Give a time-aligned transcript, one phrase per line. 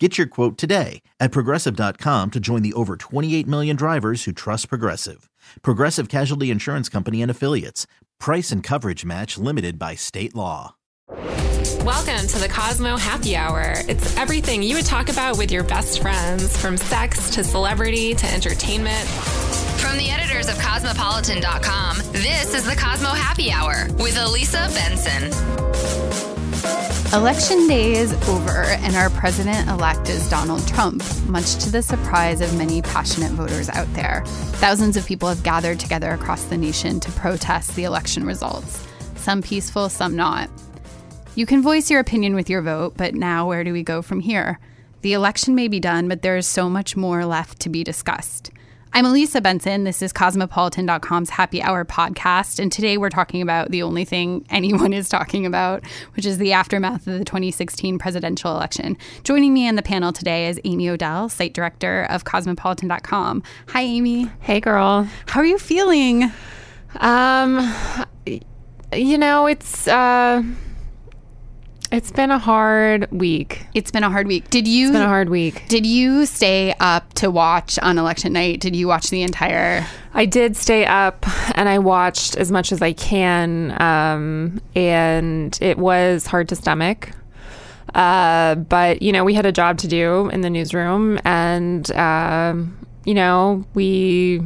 [0.00, 4.68] Get your quote today at progressive.com to join the over 28 million drivers who trust
[4.68, 5.30] Progressive.
[5.62, 7.86] Progressive Casualty Insurance Company and Affiliates.
[8.18, 10.74] Price and coverage match limited by state law.
[11.84, 13.74] Welcome to the Cosmo Happy Hour.
[13.88, 18.26] It's everything you would talk about with your best friends, from sex to celebrity to
[18.26, 19.06] entertainment.
[19.78, 26.33] From the editors of Cosmopolitan.com, this is the Cosmo Happy Hour with Elisa Benson.
[27.14, 32.40] Election day is over, and our president elect is Donald Trump, much to the surprise
[32.40, 34.24] of many passionate voters out there.
[34.56, 39.42] Thousands of people have gathered together across the nation to protest the election results, some
[39.42, 40.50] peaceful, some not.
[41.36, 44.18] You can voice your opinion with your vote, but now where do we go from
[44.18, 44.58] here?
[45.02, 48.50] The election may be done, but there is so much more left to be discussed.
[48.96, 49.82] I'm Elisa Benson.
[49.82, 52.60] This is Cosmopolitan.com's Happy Hour podcast.
[52.60, 56.52] And today we're talking about the only thing anyone is talking about, which is the
[56.52, 58.96] aftermath of the 2016 presidential election.
[59.24, 63.42] Joining me on the panel today is Amy Odell, site director of Cosmopolitan.com.
[63.70, 64.30] Hi, Amy.
[64.38, 65.08] Hey, girl.
[65.26, 66.30] How are you feeling?
[67.00, 67.74] Um,
[68.92, 70.40] you know, it's uh,
[71.94, 73.66] it's been a hard week.
[73.72, 74.50] It's been a hard week.
[74.50, 74.86] Did you?
[74.86, 75.68] It's been a hard week.
[75.68, 78.58] Did you stay up to watch on election night?
[78.60, 79.86] Did you watch the entire?
[80.12, 81.24] I did stay up
[81.56, 87.12] and I watched as much as I can, um, and it was hard to stomach.
[87.94, 92.56] Uh, but you know, we had a job to do in the newsroom, and uh,
[93.04, 94.42] you know, we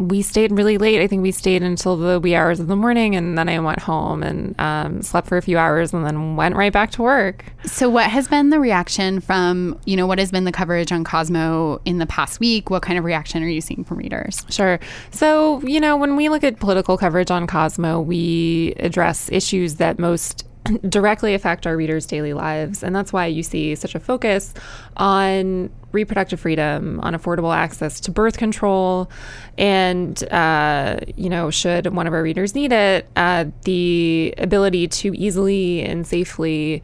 [0.00, 1.00] we stayed really late.
[1.02, 3.80] I think we stayed until the wee hours of the morning, and then I went
[3.80, 7.44] home and um, slept for a few hours, and then went right back to work.
[7.64, 11.04] So, what has been the reaction from you know what has been the coverage on
[11.04, 12.70] Cosmo in the past week?
[12.70, 14.46] What kind of reaction are you seeing from readers?
[14.48, 14.80] Sure.
[15.10, 19.98] So, you know, when we look at political coverage on Cosmo, we address issues that
[19.98, 20.46] most
[20.88, 22.82] directly affect our readers' daily lives.
[22.82, 24.54] And that's why you see such a focus
[24.96, 29.10] on reproductive freedom, on affordable access to birth control,
[29.58, 35.14] and, uh, you know, should one of our readers need it, uh, the ability to
[35.16, 36.82] easily and safely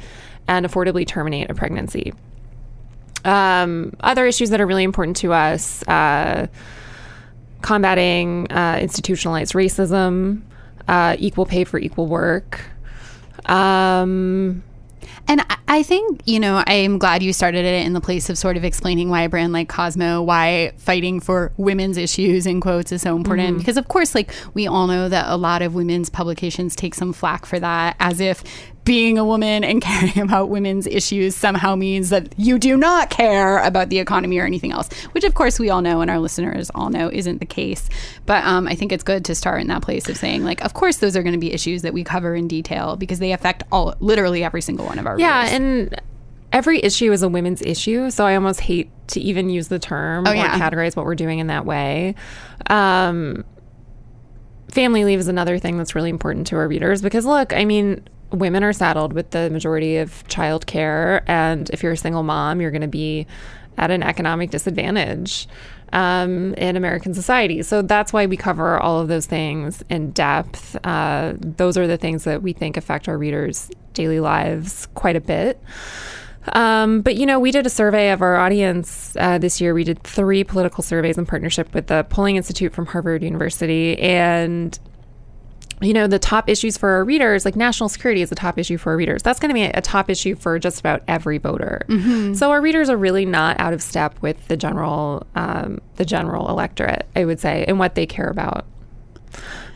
[0.48, 2.12] and affordably terminate a pregnancy.
[3.24, 6.46] Um, other issues that are really important to us uh,
[7.60, 10.42] combating uh, institutionalized racism,
[10.86, 12.60] uh, equal pay for equal work.
[13.46, 14.62] Um,
[15.28, 18.56] and I think, you know, I'm glad you started it in the place of sort
[18.56, 23.02] of explaining why a brand like Cosmo, why fighting for women's issues in quotes is
[23.02, 23.48] so important.
[23.48, 23.58] Mm-hmm.
[23.58, 27.12] Because, of course, like we all know that a lot of women's publications take some
[27.12, 28.44] flack for that, as if
[28.86, 33.58] being a woman and caring about women's issues somehow means that you do not care
[33.58, 36.70] about the economy or anything else, which of course we all know and our listeners
[36.74, 37.90] all know isn't the case.
[38.24, 40.72] But um, I think it's good to start in that place of saying, like, of
[40.72, 43.64] course, those are going to be issues that we cover in detail because they affect
[43.70, 45.52] all, literally every single one of our yeah, readers.
[45.52, 46.00] and
[46.52, 50.26] every issue is a women's issue, so I almost hate to even use the term
[50.26, 52.14] Oh, or categorize what we're doing in that way.
[52.68, 53.44] Um,
[54.70, 58.06] family leave is another thing that's really important to our readers because look, I mean,
[58.30, 62.60] women are saddled with the majority of child care, and if you're a single mom,
[62.60, 63.26] you're going to be
[63.78, 65.48] at an economic disadvantage
[65.92, 67.62] um, in American society.
[67.62, 70.76] So that's why we cover all of those things in depth.
[70.84, 75.20] Uh, those are the things that we think affect our readers' daily lives quite a
[75.20, 75.62] bit.
[76.52, 79.74] Um, but you know, we did a survey of our audience uh, this year.
[79.74, 84.78] We did three political surveys in partnership with the Polling Institute from Harvard University, and
[85.82, 88.78] you know, the top issues for our readers, like national security is a top issue
[88.78, 89.22] for our readers.
[89.22, 91.82] That's going to be a top issue for just about every voter.
[92.34, 96.48] So our readers are really not out of step with the general, um, the general
[96.48, 98.64] electorate, I would say, and what they care about.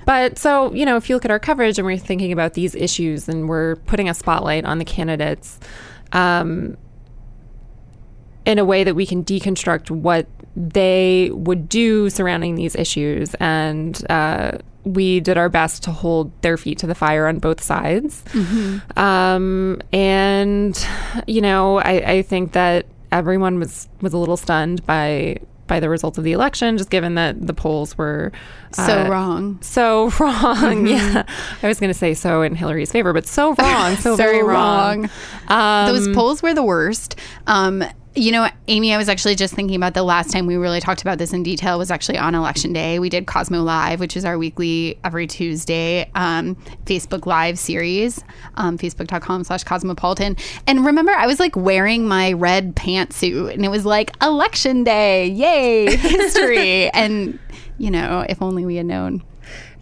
[0.06, 2.74] But so, you know, if you look at our coverage and we're thinking about these
[2.74, 5.60] issues and we're putting a spotlight on the candidates
[6.12, 6.78] um,
[8.46, 10.26] in a way that we can deconstruct what
[10.56, 13.34] they would do surrounding these issues.
[13.34, 14.53] And uh,
[14.84, 18.22] we did our best to hold their feet to the fire on both sides.
[18.97, 20.86] Um, and,
[21.27, 25.88] you know, I, I think that everyone was, was a little stunned by by the
[25.88, 28.32] results of the election, just given that the polls were
[28.72, 29.56] So uh, wrong.
[29.62, 30.84] so wrong.
[30.88, 31.22] Yeah,
[31.62, 35.09] I was going to say so in Hillary's favor, but so wrong, so, very wrong.
[35.47, 37.15] Um, Those polls were the worst.
[37.47, 37.84] Um,
[38.16, 41.01] You know, Amy, I was actually just thinking about the last time we really talked
[41.01, 42.98] about this in detail was actually on election day.
[42.98, 48.24] We did Cosmo Live, which is our weekly every Tuesday um, Facebook Live series,
[48.57, 50.36] um, facebook.com slash cosmopolitan.
[50.66, 55.28] And remember, I was like wearing my red pantsuit and it was like election day,
[55.28, 56.91] yay, history.
[56.91, 57.39] and,
[57.78, 59.22] you know, if only we had known.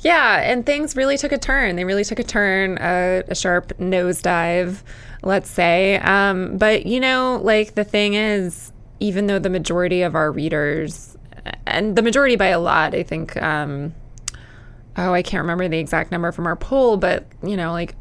[0.01, 1.77] Yeah, and things really took a turn.
[1.77, 4.83] They really took a turn, uh, a sharp nosedive
[5.23, 5.97] let's say.
[5.99, 11.17] Um, but, you know, like the thing is, even though the majority of our readers,
[11.67, 13.95] and the majority by a lot, I think, um,
[14.97, 17.95] oh, I can't remember the exact number from our poll, but, you know, like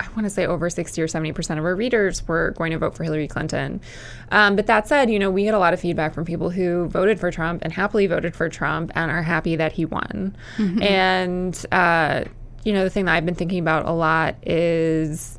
[0.00, 2.96] I want to say over 60 or 70% of our readers were going to vote
[2.96, 3.82] for Hillary Clinton.
[4.30, 6.86] Um, but that said, you know, we get a lot of feedback from people who
[6.88, 10.36] voted for Trump and happily voted for Trump and are happy that he won.
[10.56, 10.82] Mm-hmm.
[10.82, 12.24] And, uh,
[12.64, 15.38] you know, the thing that I've been thinking about a lot is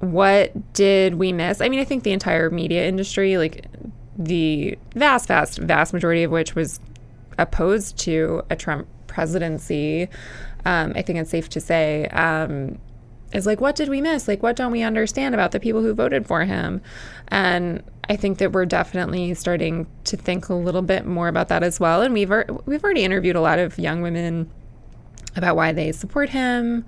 [0.00, 1.60] what did we miss?
[1.60, 3.66] I mean, I think the entire media industry, like
[4.16, 6.80] the vast, vast, vast majority of which was
[7.38, 10.08] opposed to a Trump presidency,
[10.64, 12.78] um, I think it's safe to say, um,
[13.32, 14.26] is like, what did we miss?
[14.26, 16.80] Like, what don't we understand about the people who voted for him?
[17.28, 21.62] And I think that we're definitely starting to think a little bit more about that
[21.62, 22.00] as well.
[22.02, 22.32] And we've
[22.64, 24.50] we've already interviewed a lot of young women
[25.36, 26.86] about why they support him.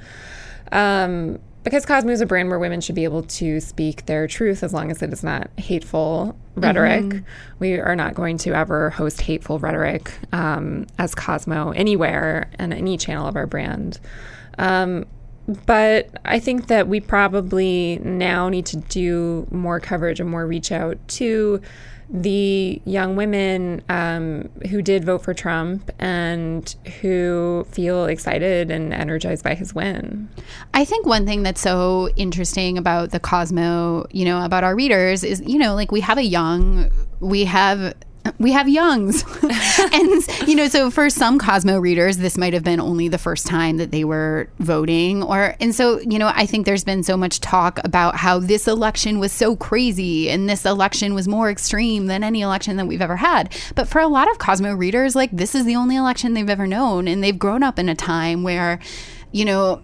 [0.73, 4.63] Um, because Cosmo is a brand where women should be able to speak their truth
[4.63, 7.05] as long as it is not hateful rhetoric.
[7.05, 7.25] Mm-hmm.
[7.59, 12.97] We are not going to ever host hateful rhetoric um, as Cosmo anywhere and any
[12.97, 14.01] channel of our brand.
[14.59, 15.07] Um,
[15.67, 20.71] but I think that we probably now need to do more coverage and more reach
[20.71, 21.61] out to
[22.13, 29.45] the young women um, who did vote for Trump and who feel excited and energized
[29.45, 30.29] by his win.
[30.75, 35.23] I think one thing that's so interesting about the Cosmo, you know, about our readers
[35.23, 36.91] is, you know, like we have a young,
[37.21, 37.95] we have
[38.39, 39.25] we have youngs.
[39.93, 43.47] and, you know, so for some Cosmo readers, this might have been only the first
[43.47, 45.23] time that they were voting.
[45.23, 48.67] Or, and so, you know, I think there's been so much talk about how this
[48.67, 53.03] election was so crazy and this election was more extreme than any election that we've
[53.03, 53.55] ever had.
[53.75, 56.67] But for a lot of Cosmo readers, like, this is the only election they've ever
[56.67, 57.09] known.
[57.09, 58.81] And they've grown up in a time where,
[59.33, 59.83] you know,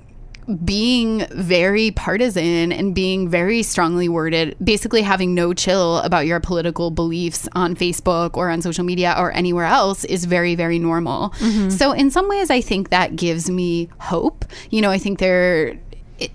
[0.65, 6.91] being very partisan and being very strongly worded, basically having no chill about your political
[6.91, 11.31] beliefs on Facebook or on social media or anywhere else is very, very normal.
[11.31, 11.71] Mm-hmm.
[11.71, 14.45] So, in some ways, I think that gives me hope.
[14.71, 15.79] You know, I think there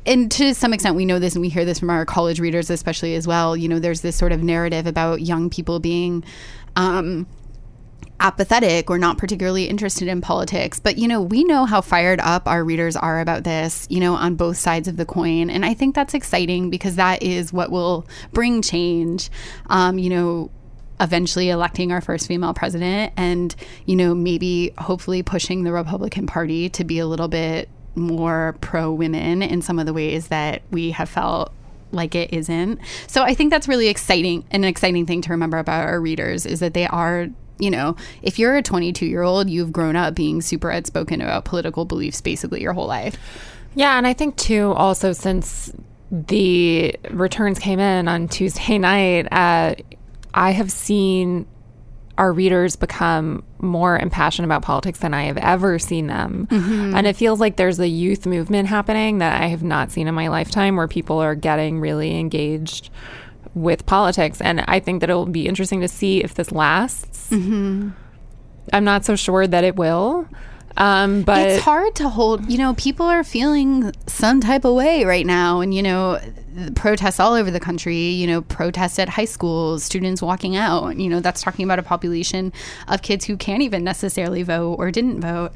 [0.06, 2.70] and to some extent we know this and we hear this from our college readers
[2.70, 6.24] especially as well you know there's this sort of narrative about young people being
[6.76, 7.26] um,
[8.22, 10.80] apathetic or not particularly interested in politics.
[10.80, 14.14] But, you know, we know how fired up our readers are about this, you know,
[14.14, 15.50] on both sides of the coin.
[15.50, 19.30] And I think that's exciting because that is what will bring change.
[19.68, 20.52] Um, you know,
[21.00, 26.70] eventually electing our first female president and, you know, maybe hopefully pushing the Republican Party
[26.70, 30.92] to be a little bit more pro women in some of the ways that we
[30.92, 31.52] have felt
[31.92, 32.80] like it isn't.
[33.08, 34.46] So I think that's really exciting.
[34.52, 37.28] And an exciting thing to remember about our readers is that they are
[37.62, 41.46] you know, if you're a 22 year old, you've grown up being super outspoken about
[41.46, 43.18] political beliefs basically your whole life.
[43.76, 45.72] Yeah, and I think too, also since
[46.12, 49.76] the returns came in on Tuesday night, uh,
[50.34, 51.46] I have seen
[52.18, 56.48] our readers become more impassioned about politics than I have ever seen them.
[56.52, 56.96] Mm-hmm.
[56.96, 60.14] And it feels like there's a youth movement happening that I have not seen in
[60.14, 62.90] my lifetime where people are getting really engaged
[63.54, 64.42] with politics.
[64.42, 67.30] And I think that it'll be interesting to see if this lasts.
[67.30, 67.90] Mm-hmm.
[68.74, 70.28] I'm not so sure that it will.
[70.78, 75.04] Um, but it's hard to hold, you know, people are feeling some type of way
[75.04, 75.60] right now.
[75.60, 76.20] And, you know,
[76.76, 81.10] protests all over the country, you know, protests at high schools, students walking out, you
[81.10, 82.54] know, that's talking about a population
[82.88, 85.52] of kids who can't even necessarily vote or didn't vote.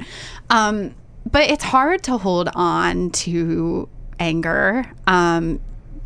[0.49, 0.93] Um,
[1.29, 3.87] but it's hard to hold on to
[4.19, 4.91] anger.
[5.07, 5.61] Um,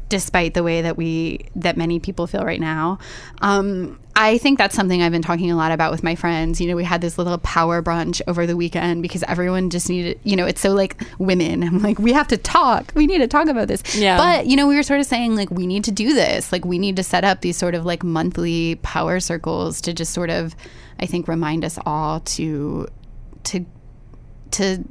[0.10, 3.00] despite the way that we that many people feel right now.
[3.42, 6.60] Um, I think that's something I've been talking a lot about with my friends.
[6.60, 10.20] You know, we had this little power brunch over the weekend because everyone just needed,
[10.26, 11.64] you know, it's so like women.
[11.68, 12.92] I'm like, we have to talk.
[12.96, 13.82] We need to talk about this.
[13.96, 14.18] Yeah.
[14.18, 16.52] But, you know, we were sort of saying like, we need to do this.
[16.52, 20.14] Like, we need to set up these sort of like monthly power circles to just
[20.14, 20.54] sort of,
[21.00, 22.90] I think, remind us all to,
[23.46, 23.66] to,
[24.52, 24.84] to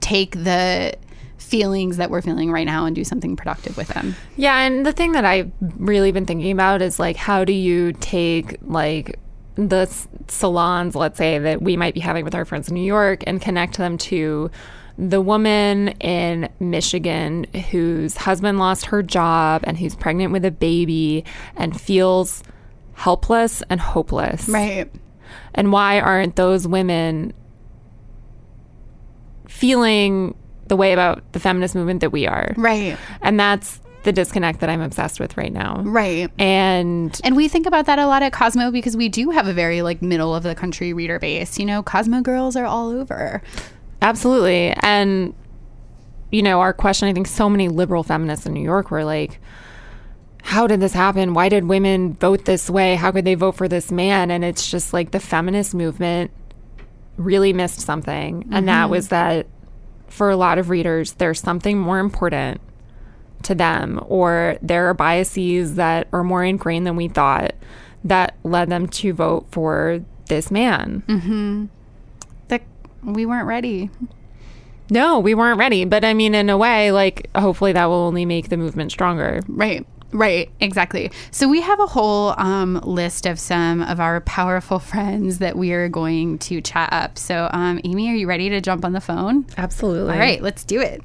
[0.00, 0.94] take the,
[1.42, 4.14] feelings that we're feeling right now and do something productive with them.
[4.36, 7.92] Yeah, and the thing that I've really been thinking about is like how do you
[7.94, 9.18] take like
[9.54, 9.86] the
[10.28, 13.40] salons, let's say that we might be having with our friends in New York and
[13.40, 14.50] connect them to
[14.98, 21.24] the woman in Michigan whose husband lost her job and who's pregnant with a baby
[21.56, 22.42] and feels
[22.94, 24.48] helpless and hopeless.
[24.48, 24.90] Right.
[25.54, 27.32] And why aren't those women
[29.48, 30.34] feeling
[30.72, 32.54] the way about the feminist movement that we are?
[32.56, 32.96] Right.
[33.20, 35.82] And that's the disconnect that I'm obsessed with right now.
[35.82, 36.30] Right.
[36.38, 39.52] And And we think about that a lot at Cosmo because we do have a
[39.52, 41.58] very like middle of the country reader base.
[41.58, 43.42] You know, Cosmo girls are all over.
[44.00, 44.70] absolutely.
[44.80, 45.34] And,
[46.30, 49.40] you know, our question, I think so many liberal feminists in New York were like,
[50.42, 51.34] how did this happen?
[51.34, 52.94] Why did women vote this way?
[52.94, 54.30] How could they vote for this man?
[54.30, 56.30] And it's just like the feminist movement
[57.18, 58.48] really missed something.
[58.50, 58.90] And that mm-hmm.
[58.90, 59.46] was that
[60.12, 62.60] for a lot of readers, there's something more important
[63.44, 67.54] to them, or there are biases that are more ingrained than we thought
[68.04, 71.02] that led them to vote for this man.
[71.06, 71.66] Mm-hmm.
[72.48, 72.62] That
[73.02, 73.90] we weren't ready.
[74.90, 75.84] No, we weren't ready.
[75.86, 79.40] But I mean, in a way, like, hopefully that will only make the movement stronger.
[79.48, 79.86] Right.
[80.12, 81.10] Right, exactly.
[81.30, 85.72] So we have a whole um, list of some of our powerful friends that we
[85.72, 87.18] are going to chat up.
[87.18, 89.46] So, um, Amy, are you ready to jump on the phone?
[89.56, 90.12] Absolutely.
[90.12, 91.02] All right, let's do it.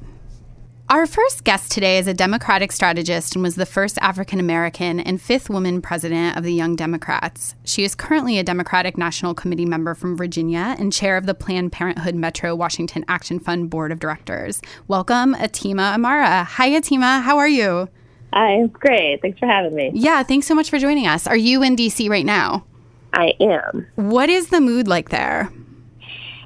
[0.89, 5.21] Our first guest today is a Democratic strategist and was the first African American and
[5.21, 7.55] fifth woman president of the Young Democrats.
[7.65, 11.73] She is currently a Democratic National Committee member from Virginia and chair of the Planned
[11.73, 14.61] Parenthood Metro Washington Action Fund Board of Directors.
[14.87, 16.45] Welcome, Atima Omara.
[16.45, 17.21] Hi, Atima.
[17.21, 17.89] How are you?
[18.33, 19.21] Hi, it's great.
[19.21, 19.91] Thanks for having me.
[19.93, 21.27] Yeah, thanks so much for joining us.
[21.27, 22.65] Are you in DC right now?
[23.13, 23.87] I am.
[23.95, 25.51] What is the mood like there?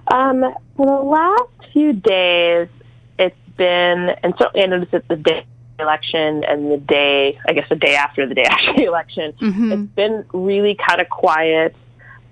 [0.08, 2.70] Um, for the last few days,
[3.18, 5.46] it's been, and certainly I noticed it the day of
[5.78, 9.34] the election and the day, I guess the day after the day after the election,
[9.40, 11.76] it's been really kind of quiet.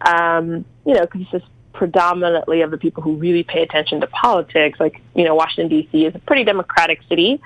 [0.01, 4.08] Um, you know, because it's just predominantly of the people who really pay attention to
[4.08, 4.79] politics.
[4.79, 6.06] Like, you know, Washington D.C.
[6.06, 7.41] is a pretty democratic city.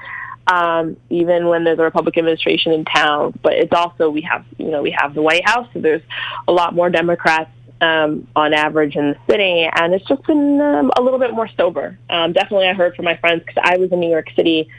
[0.45, 4.69] Um, even when there's a Republican administration in town, but it's also we have you
[4.69, 6.01] know we have the White House, so there's
[6.47, 10.91] a lot more Democrats um, on average in the city, and it's just been um,
[10.97, 11.97] a little bit more sober.
[12.09, 14.69] Um, definitely, I heard from my friends because I was in New York City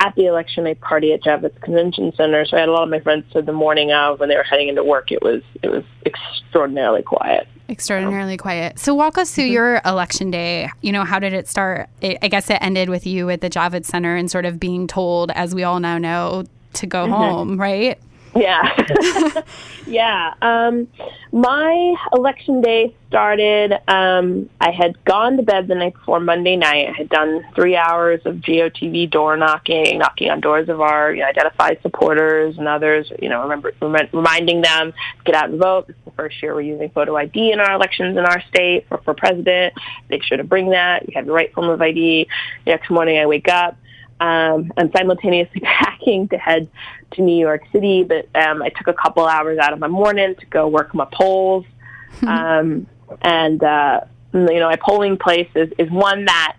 [0.00, 2.88] at the election night party at Javits Convention Center, so I had a lot of
[2.88, 5.68] my friends said the morning of when they were heading into work, it was it
[5.68, 7.46] was extraordinarily quiet.
[7.68, 8.78] Extraordinarily quiet.
[8.80, 9.52] So walk us through mm-hmm.
[9.52, 10.70] your election day.
[10.80, 11.88] You know, how did it start?
[12.00, 14.88] It, I guess it ended with you at the Javits Center and sort of being
[14.88, 17.12] told, as we all now know, to go mm-hmm.
[17.12, 17.98] home, right?
[18.34, 19.42] Yeah.
[19.86, 20.34] yeah.
[20.40, 20.88] Um,
[21.32, 26.88] my election day started, um, I had gone to bed the night before Monday night.
[26.88, 31.22] I had done three hours of GOTV door knocking, knocking on doors of our you
[31.22, 35.60] know, identified supporters and others, you know, remember, rem- reminding them to get out and
[35.60, 35.88] vote.
[35.88, 38.86] This is the first year we're using photo ID in our elections in our state
[38.88, 39.74] for, for president.
[40.08, 41.08] Make sure to bring that.
[41.08, 42.28] You have the right form of ID.
[42.64, 43.76] The next morning I wake up
[44.20, 46.68] um, I'm simultaneously packing to head
[47.12, 50.34] to New York City, but um, I took a couple hours out of my morning
[50.36, 51.64] to go work my polls.
[52.26, 52.86] um,
[53.22, 56.56] and, uh, you know, my polling place is, is one that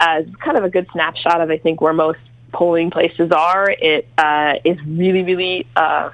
[0.00, 2.18] uh, is kind of a good snapshot of, I think, where most
[2.52, 3.70] polling places are.
[3.70, 6.10] It uh, is really, really uh,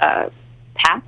[0.00, 0.30] uh,
[0.74, 1.07] packed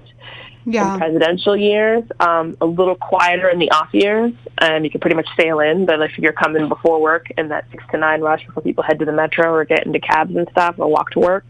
[0.93, 5.17] in presidential years, um, a little quieter in the off years, and you can pretty
[5.17, 5.87] much sail in.
[5.87, 8.99] But if you're coming before work in that six to nine rush before people head
[8.99, 11.45] to the metro or get into cabs and stuff or walk to work,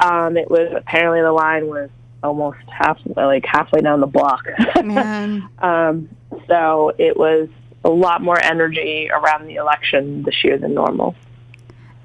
[0.00, 1.90] um, it was apparently the line was
[2.22, 4.44] almost half like halfway down the block.
[4.84, 5.48] Man.
[5.58, 6.08] um,
[6.46, 7.48] so it was
[7.84, 11.14] a lot more energy around the election this year than normal.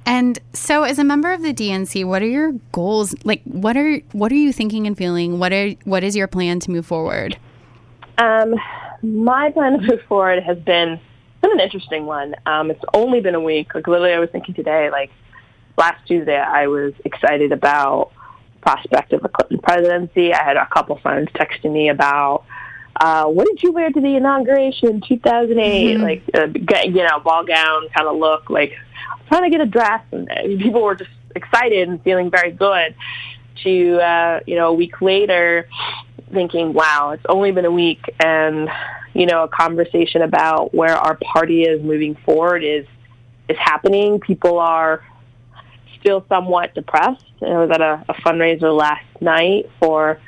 [0.06, 3.16] And so, as a member of the DNC, what are your goals?
[3.24, 5.40] Like, what are what are you thinking and feeling?
[5.40, 7.38] What are what is your plan to move forward?
[8.18, 8.56] Um,
[9.02, 11.00] my plan to move forward has been
[11.42, 12.36] been an interesting one.
[12.46, 13.74] Um, it's only been a week.
[13.74, 15.12] Like literally, I was thinking today, like
[15.78, 18.12] last Tuesday, I was excited about
[18.54, 20.34] the prospect of a Clinton presidency.
[20.34, 22.46] I had a couple friends texting me about.
[22.98, 25.98] Uh, what did you wear to the inauguration in 2008?
[25.98, 26.48] Like, uh,
[26.86, 28.50] you know, ball gown kind of look.
[28.50, 28.72] Like,
[29.28, 32.96] trying to get a dress, and uh, people were just excited and feeling very good.
[33.64, 35.68] To uh, you know, a week later,
[36.34, 38.70] thinking, "Wow, it's only been a week," and
[39.14, 42.86] you know, a conversation about where our party is moving forward is
[43.48, 44.20] is happening.
[44.20, 45.04] People are
[46.00, 47.24] still somewhat depressed.
[47.42, 50.20] I was at a, a fundraiser last night for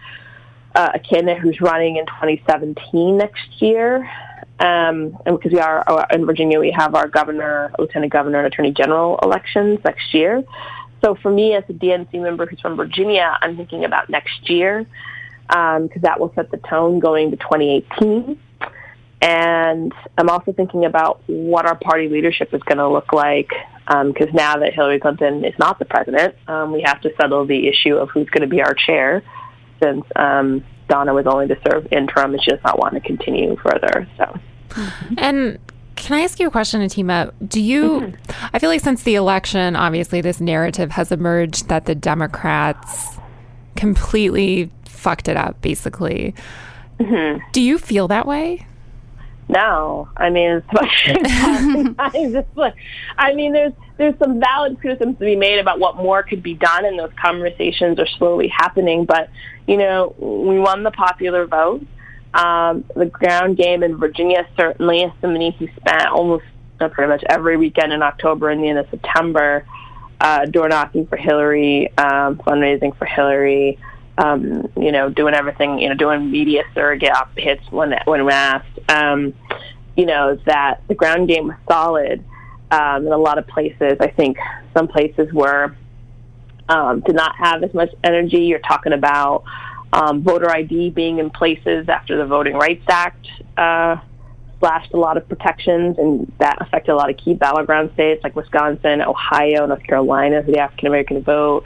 [0.74, 4.10] uh, a candidate who's running in 2017 next year.
[4.60, 8.48] Um, and because we are uh, in Virginia, we have our governor, lieutenant governor, and
[8.48, 10.44] attorney general elections next year.
[11.04, 14.86] So for me, as a DNC member who's from Virginia, I'm thinking about next year
[15.48, 18.40] because um, that will set the tone going to 2018.
[19.22, 23.50] And I'm also thinking about what our party leadership is going to look like
[23.88, 27.46] because um, now that Hillary Clinton is not the president, um, we have to settle
[27.46, 29.24] the issue of who's going to be our chair.
[29.82, 33.56] Since um, Donna was only to serve interim and she does not want to continue
[33.58, 34.08] further.
[34.18, 34.40] So,
[35.18, 35.60] and
[35.96, 37.32] can I ask you a question, Atima?
[37.48, 38.14] Do you?
[38.54, 43.18] I feel like since the election, obviously, this narrative has emerged that the Democrats
[43.76, 46.34] completely fucked it up, basically.
[47.00, 48.66] Do you feel that way?
[49.50, 52.76] No, I mean, it's just like,
[53.18, 56.54] I mean, there's there's some valid criticisms to be made about what more could be
[56.54, 59.06] done, and those conversations are slowly happening.
[59.06, 59.30] But
[59.68, 61.86] you know, we won the popular vote.
[62.34, 66.46] Um, the ground game in Virginia certainly, as somebody who spent almost
[66.80, 69.66] uh, pretty much every weekend in October and the end of September
[70.22, 73.80] uh, door knocking for Hillary, um, fundraising for Hillary
[74.18, 78.80] um, you know, doing everything, you know, doing media surrogate hits when when asked.
[78.90, 79.34] Um,
[79.96, 82.24] you know, that the ground game was solid
[82.72, 83.98] um, in a lot of places.
[84.00, 84.38] I think
[84.76, 85.76] some places were
[86.70, 88.46] um, did not have as much energy.
[88.46, 89.44] You're talking about
[89.94, 93.98] um, voter ID being in places after the Voting Rights Act uh,
[94.60, 98.36] slashed a lot of protections, and that affected a lot of key battleground states like
[98.36, 101.64] Wisconsin, Ohio, North Carolina for the African American vote.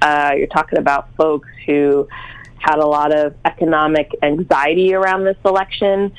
[0.00, 2.08] Uh, you're talking about folks who
[2.58, 6.12] had a lot of economic anxiety around this election.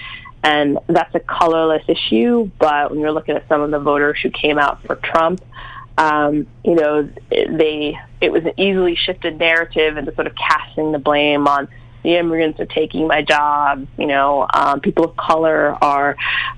[0.44, 4.30] And that's a colorless issue, but when you're looking at some of the voters who
[4.30, 5.42] came out for Trump,
[5.98, 11.00] um, you know, they it was an easily shifted narrative into sort of casting the
[11.00, 11.68] blame on
[12.06, 13.88] the immigrants are taking my job.
[13.98, 16.16] You know, um, people of color are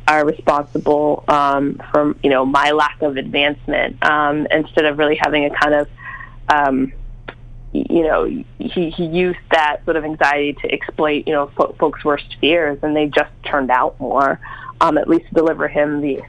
[0.08, 5.46] are responsible um, for you know my lack of advancement um, instead of really having
[5.46, 5.90] a kind of
[6.50, 6.94] um,
[7.74, 12.04] you know he, he used that sort of anxiety to exploit you know fo- folks'
[12.04, 14.40] worst fears, and they just turned out more,
[14.80, 16.22] um, at least deliver him the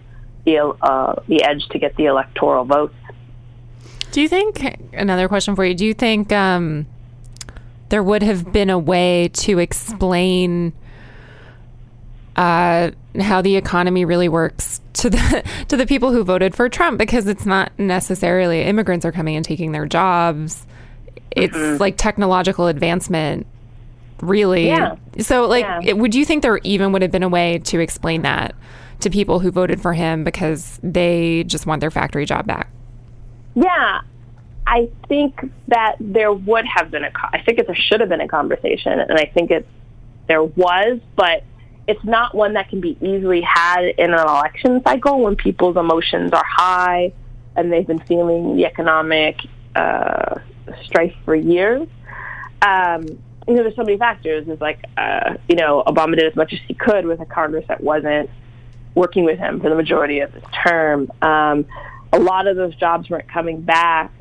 [0.45, 2.95] the uh, the edge to get the electoral votes.
[4.19, 5.75] Do you think another question for you?
[5.75, 6.89] Do you think um,
[7.89, 10.73] there would have been a way to explain
[12.35, 16.99] uh, how the economy really works to the to the people who voted for Trump
[16.99, 20.67] because it's not necessarily immigrants are coming and taking their jobs.
[21.31, 21.81] It's mm-hmm.
[21.81, 23.47] like technological advancement,
[24.21, 24.67] really.
[24.67, 24.97] Yeah.
[25.21, 25.81] So, like, yeah.
[25.85, 28.57] it, would you think there even would have been a way to explain that
[28.99, 32.69] to people who voted for him because they just want their factory job back?
[33.61, 34.03] Yeah,
[34.67, 37.11] I think that there would have been a.
[37.33, 39.67] I think there should have been a conversation, and I think it
[40.29, 41.43] there was, but
[41.89, 46.33] it's not one that can be easily had in an election cycle when people's emotions
[46.35, 47.13] are high
[47.57, 49.41] and they've been feeling the economic
[49.75, 50.39] uh,
[50.85, 51.89] strife for years.
[52.61, 53.07] Um,
[53.49, 54.47] you know, there's so many factors.
[54.47, 57.65] It's like, uh, you know, Obama did as much as he could with a Congress
[57.69, 58.29] that wasn't
[58.95, 61.11] working with him for the majority of his term.
[61.23, 61.65] Um,
[62.13, 64.13] a lot of those jobs weren't coming back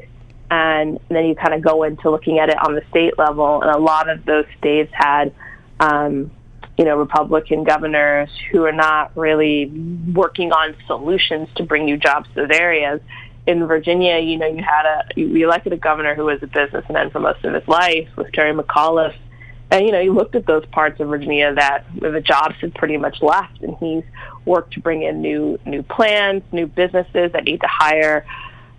[0.50, 3.72] and then you kind of go into looking at it on the state level, and
[3.72, 5.34] a lot of those states had,
[5.80, 6.32] um,
[6.78, 9.66] you know, Republican governors who are not really
[10.14, 13.02] working on solutions to bring new jobs to those areas.
[13.46, 17.10] In Virginia, you know, you had a you elected a governor who was a businessman
[17.10, 19.18] for most of his life with Terry McAuliffe,
[19.72, 22.98] and you know, he looked at those parts of Virginia that the jobs had pretty
[22.98, 24.04] much left, and he's
[24.48, 28.26] worked to bring in new new plans, new businesses that need to hire.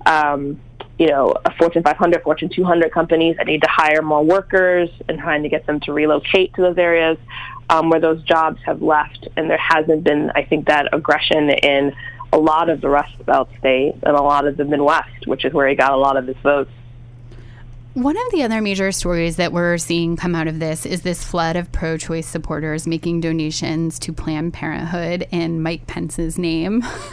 [0.06, 0.60] Um,
[0.98, 5.18] you know, a Fortune 500, Fortune 200 companies that need to hire more workers and
[5.18, 7.16] trying to get them to relocate to those areas
[7.70, 9.28] um, where those jobs have left.
[9.36, 11.94] And there hasn't been, I think, that aggression in
[12.32, 15.52] a lot of the Rust Belt states and a lot of the Midwest, which is
[15.52, 16.70] where he got a lot of his votes.
[17.98, 21.24] One of the other major stories that we're seeing come out of this is this
[21.24, 26.84] flood of pro choice supporters making donations to Planned Parenthood in Mike Pence's name.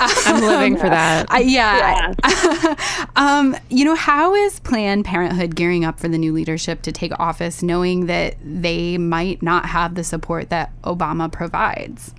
[0.00, 1.28] I'm living for that.
[1.32, 2.14] Uh, yeah.
[2.24, 3.06] yeah.
[3.16, 7.10] um, you know, how is Planned Parenthood gearing up for the new leadership to take
[7.18, 12.14] office knowing that they might not have the support that Obama provides?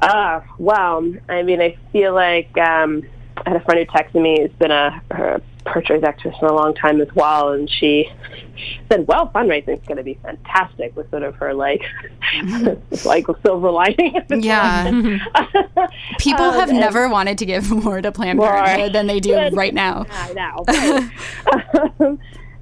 [0.00, 3.02] Uh, well, I mean, I feel like um,
[3.38, 6.54] I had a friend who texted me It's been a, a pro-choice actress for a
[6.54, 8.10] long time as well, and she
[8.90, 11.82] said, "Well, fundraising is going to be fantastic." Was sort of her like,
[13.04, 14.16] like silver lining.
[14.30, 14.90] Yeah,
[16.18, 19.74] people um, have never wanted to give more to Planned Parenthood than they do right
[19.74, 20.06] now.
[20.10, 22.18] I know,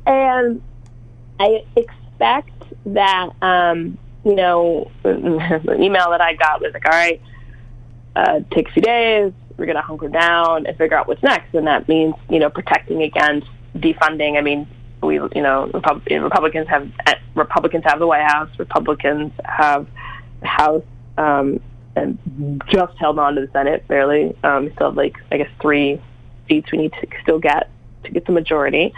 [0.07, 0.63] and
[1.41, 7.21] I expect that um, you know the email that I got was like, "All right,
[8.17, 11.55] uh, take a few days." We're going to hunker down and figure out what's next.
[11.55, 14.37] And that means, you know, protecting against defunding.
[14.37, 14.69] I mean,
[15.03, 16.91] we, you know, Republicans have
[17.35, 18.51] Republicans have the White House.
[18.59, 19.87] Republicans have
[20.41, 20.83] the House,
[21.19, 21.61] um,
[21.95, 24.37] and just held on to the Senate barely.
[24.43, 26.01] Um, still have like I guess three
[26.49, 27.71] seats we need to still get
[28.05, 28.93] to get the majority.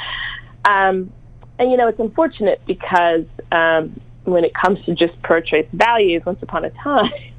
[0.64, 1.12] Um,
[1.58, 6.42] and you know, it's unfortunate because um, when it comes to just pro-choice values, once
[6.42, 7.10] upon a time,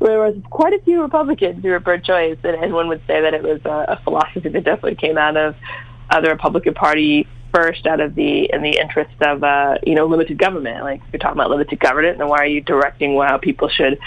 [0.00, 3.34] there was quite a few Republicans who were pro-choice, and, and one would say that
[3.34, 5.54] it was a, a philosophy that definitely came out of
[6.10, 10.06] uh, the Republican Party first out of the in the interest of uh, you know
[10.06, 10.84] limited government.
[10.84, 13.98] Like if you're talking about limited government, then why are you directing how people should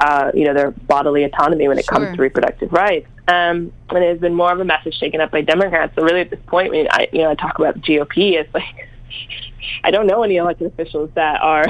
[0.00, 1.98] uh, you know their bodily autonomy when it sure.
[1.98, 3.08] comes to reproductive rights?
[3.28, 5.94] Um, and it has been more of a message taken up by Democrats.
[5.94, 8.32] So really, at this point, I mean, I you know I talk about the GOP.
[8.32, 8.88] It's like
[9.84, 11.66] I don't know any elected officials that are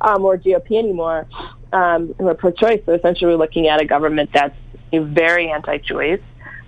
[0.00, 1.26] um, or GOP anymore
[1.72, 2.82] um, who are pro-choice.
[2.86, 4.56] So essentially, we're looking at a government that's
[4.92, 6.20] very anti-choice.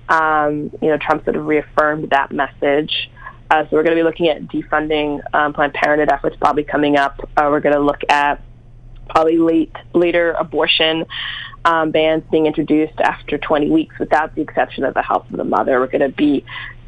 [0.09, 3.11] Um, you know, Trump sort of reaffirmed that message.
[3.51, 6.97] Uh, so we're going to be looking at defunding um, Planned Parenthood efforts probably coming
[6.97, 7.21] up.
[7.37, 8.43] Uh, we're going to look at
[9.09, 11.05] probably late later abortion
[11.65, 15.45] um, bans being introduced after 20 weeks, without the exception of the health of the
[15.45, 15.81] mother.
[15.81, 16.45] We're going to be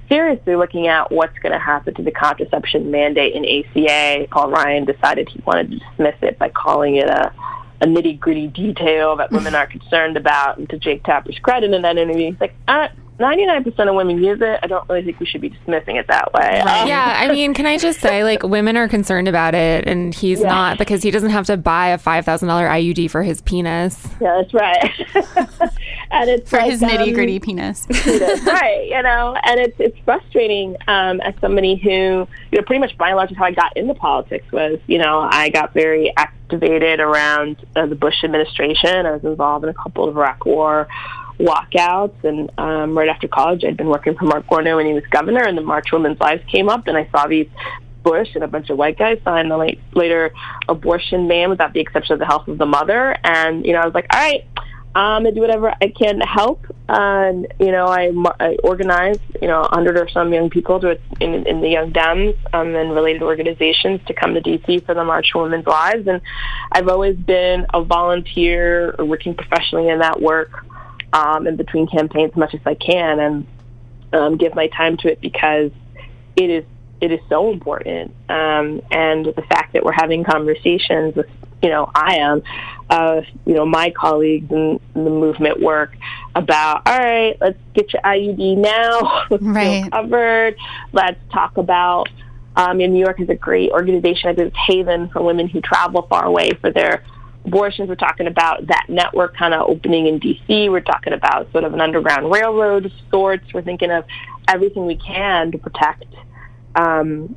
[0.09, 4.29] seriously looking at what's going to happen to the contraception mandate in ACA.
[4.31, 7.33] Paul Ryan decided he wanted to dismiss it by calling it a,
[7.81, 10.59] a nitty gritty detail that women are concerned about.
[10.59, 14.41] And to Jake Tapper's credit in that interview, he's like, uh, 99% of women use
[14.43, 14.61] it.
[14.63, 16.61] I don't really think we should be dismissing it that way.
[16.61, 20.15] Um, yeah, I mean, can I just say, like, women are concerned about it, and
[20.15, 20.49] he's yeah.
[20.49, 24.07] not because he doesn't have to buy a $5,000 IUD for his penis.
[24.21, 25.73] Yeah, that's right.
[26.11, 27.87] and it's for like, his nitty gritty um, penis.
[28.47, 32.97] right, you know, and it's it's frustrating um, as somebody who, you know, pretty much
[32.99, 36.13] by and large is how I got into politics was, you know, I got very
[36.17, 39.07] activated around uh, the Bush administration.
[39.07, 40.89] I was involved in a couple of Iraq War
[41.39, 42.25] walkouts.
[42.25, 45.43] And um, right after college, I'd been working for Mark Warner when he was governor,
[45.43, 47.49] and the March Women's Lives came up, and I saw these
[48.03, 50.33] Bush and a bunch of white guys sign the late, later
[50.69, 53.17] abortion ban without the exception of the health of the mother.
[53.25, 54.45] And, you know, I was like, all right,
[54.97, 56.65] I'm do whatever I can to help.
[56.89, 61.47] And, you know, I, I organized, you know, 100 or some young people to in,
[61.47, 64.81] in the Young Dems um, and related organizations to come to D.C.
[64.81, 66.07] for the March for Women's Lives.
[66.07, 66.23] And
[66.73, 70.65] I've always been a volunteer or working professionally in that work
[71.13, 73.47] um, in between campaigns as much as I can and
[74.13, 75.73] um, give my time to it because
[76.37, 76.65] it is
[77.01, 78.15] it is so important.
[78.31, 81.27] Um, and the fact that we're having conversations with,
[81.67, 82.45] you know, I am,
[82.89, 85.97] uh, you know, my colleagues in, in, the movement work
[86.37, 89.25] about, all right, let's get your IUD now.
[89.31, 89.83] let's right.
[89.83, 90.57] feel covered.
[90.93, 92.09] Let's talk about,
[92.55, 94.31] um, in New York is a great organization.
[94.31, 97.03] I think it's Haven for women who travel far away for their
[97.45, 97.89] abortions.
[97.89, 100.69] We're talking about that network kind of opening in D.C.
[100.69, 103.53] We're talking about sort of an underground railroad of sorts.
[103.53, 104.05] We're thinking of
[104.47, 106.05] everything we can to protect,
[106.77, 107.35] um,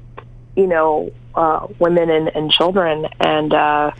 [0.56, 3.08] you know, uh, women and, and children.
[3.20, 3.92] And uh,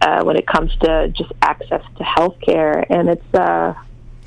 [0.00, 3.74] uh, when it comes to just access to health care, and it's uh,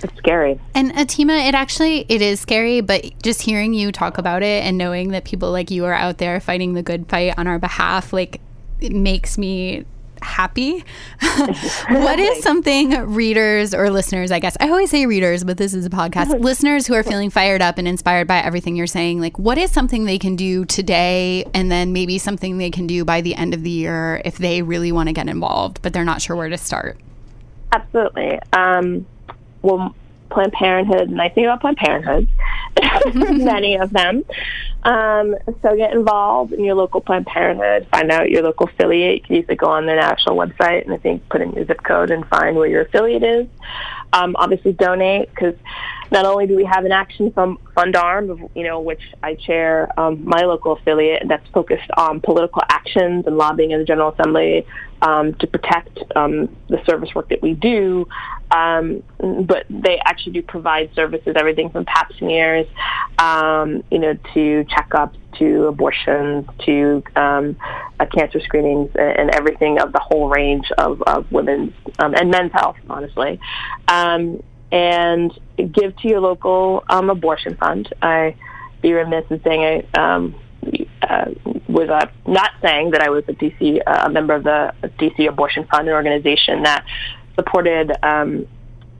[0.03, 0.59] it's scary.
[0.73, 4.77] And Atima, it actually it is scary, but just hearing you talk about it and
[4.77, 8.13] knowing that people like you are out there fighting the good fight on our behalf,
[8.13, 8.41] like
[8.79, 9.85] it makes me
[10.21, 10.83] happy.
[11.89, 15.85] what is something readers or listeners, I guess, I always say readers, but this is
[15.85, 19.37] a podcast, listeners who are feeling fired up and inspired by everything you're saying, like
[19.39, 23.21] what is something they can do today and then maybe something they can do by
[23.21, 26.21] the end of the year if they really want to get involved, but they're not
[26.21, 26.97] sure where to start?
[27.71, 28.39] Absolutely.
[28.53, 29.05] Um,
[29.61, 29.95] well,
[30.31, 32.27] Planned Parenthood, and I think about Planned Parenthood,
[33.13, 34.23] many of them.
[34.83, 37.87] Um, so get involved in your local Planned Parenthood.
[37.91, 39.15] Find out your local affiliate.
[39.15, 41.83] You can easily go on their national website and I think put in your zip
[41.83, 43.47] code and find where your affiliate is.
[44.13, 45.55] Um, obviously donate because
[46.11, 50.25] not only do we have an action Fund Arm, you know, which I chair um,
[50.25, 54.65] my local affiliate that's focused on political actions and lobbying in the General Assembly
[55.01, 58.07] um, to protect um, the service work that we do.
[58.51, 62.67] Um, but they actually do provide services, everything from pap smears,
[63.17, 67.55] um, you know, to checkups, to abortions, to um,
[67.99, 72.29] uh, cancer screenings, and, and, everything of the whole range of, of women's um, and
[72.29, 73.39] men's health, honestly.
[73.87, 77.93] Um, and give to your local um, abortion fund.
[78.01, 78.35] I
[78.81, 80.31] be remiss in saying I
[81.01, 81.25] uh,
[81.67, 85.27] was uh, not saying that I was a DC uh, a member of the DC
[85.27, 86.85] Abortion Fund, an organization that
[87.35, 88.47] supported um,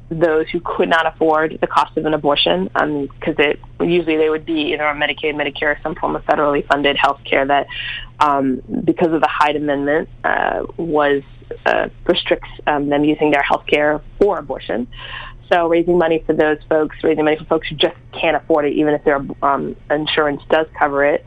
[0.10, 4.30] those who could not afford the cost of an abortion, because um, it usually they
[4.30, 7.68] would be either on Medicaid, Medicare, or some form of federally funded health care that,
[8.20, 11.24] um, because of the Hyde Amendment, uh, was
[11.66, 14.88] uh, restricts um, them using their health care for abortion.
[15.52, 18.74] So raising money for those folks, raising money for folks who just can't afford it,
[18.74, 21.26] even if their um, insurance does cover it.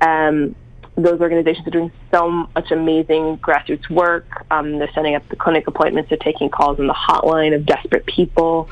[0.00, 0.54] Um,
[0.98, 4.44] those organizations are doing so much amazing grassroots work.
[4.50, 6.10] Um, they're setting up the clinic appointments.
[6.10, 8.68] They're taking calls on the hotline of desperate people.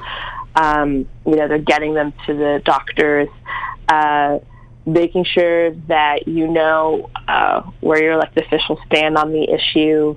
[0.55, 3.29] Um, you know, they're getting them to the doctors.
[3.89, 4.41] Uh,
[4.87, 10.17] making sure that you know uh, where your elected officials stand on the issue,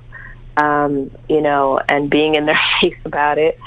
[0.57, 3.59] um, you know, and being in their face about it.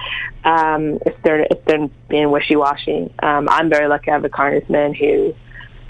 [0.45, 4.11] Um, if they're if they're being wishy-washy, um, I'm very lucky.
[4.11, 5.35] I have a congressman who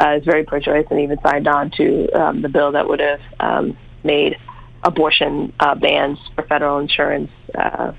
[0.01, 3.21] uh, is very pro-choice and even signed on to um, the bill that would have
[3.41, 4.37] um, made
[4.83, 7.93] abortion uh, bans for federal insurance uh,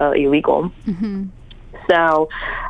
[0.00, 0.70] uh, illegal.
[0.86, 1.24] Mm-hmm.
[1.90, 2.28] So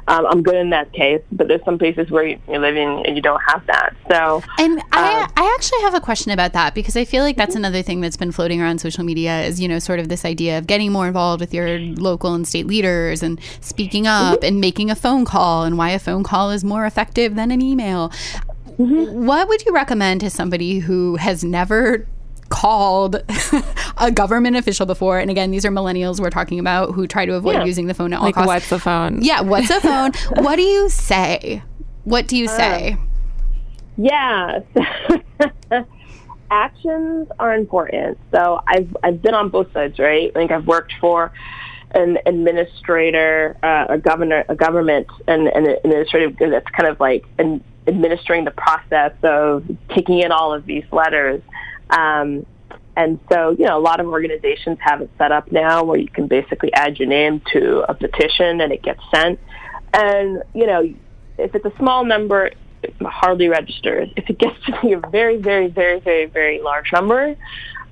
[0.09, 3.21] um, I'm good in that case, but there's some places where you're living and you
[3.21, 3.95] don't have that.
[4.11, 7.37] So And I, Um, I actually have a question about that because I feel like
[7.37, 10.25] that's another thing that's been floating around social media is, you know, sort of this
[10.25, 14.61] idea of getting more involved with your local and state leaders and speaking up and
[14.61, 18.11] making a phone call and why a phone call is more effective than an email.
[18.87, 19.27] Mm-hmm.
[19.27, 22.07] What would you recommend to somebody who has never
[22.49, 23.17] called
[23.99, 25.19] a government official before?
[25.19, 27.65] And again, these are millennials we're talking about who try to avoid Yeah.
[27.65, 28.47] using the phone at all Like, costs.
[28.49, 29.23] what's the phone?
[29.23, 30.13] Yeah, what's a phone?
[30.45, 31.63] what do you say?
[32.05, 32.97] What do you uh, say?
[33.97, 34.61] Yeah.
[36.51, 38.19] Actions are important.
[38.31, 40.35] So I've I've been on both sides, right?
[40.35, 41.33] Like I've worked for
[41.95, 47.63] an administrator, uh, a governor, a government, and an administrative that's kind of like an,
[47.87, 51.43] administering the process of taking in all of these letters.
[51.91, 52.47] Um,
[52.97, 56.09] and so, you know, a lot of organizations have it set up now where you
[56.09, 59.41] can basically add your name to a petition and it gets sent.
[59.95, 60.83] And, you know,
[61.39, 62.51] if it's a small number,
[62.83, 64.09] it hardly registers.
[64.17, 67.35] If it gets to be a very, very, very, very, very large number,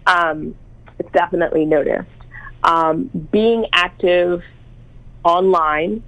[0.07, 0.55] um,
[0.99, 2.09] it's definitely noticed.
[2.63, 4.43] Um, being active
[5.25, 6.03] online,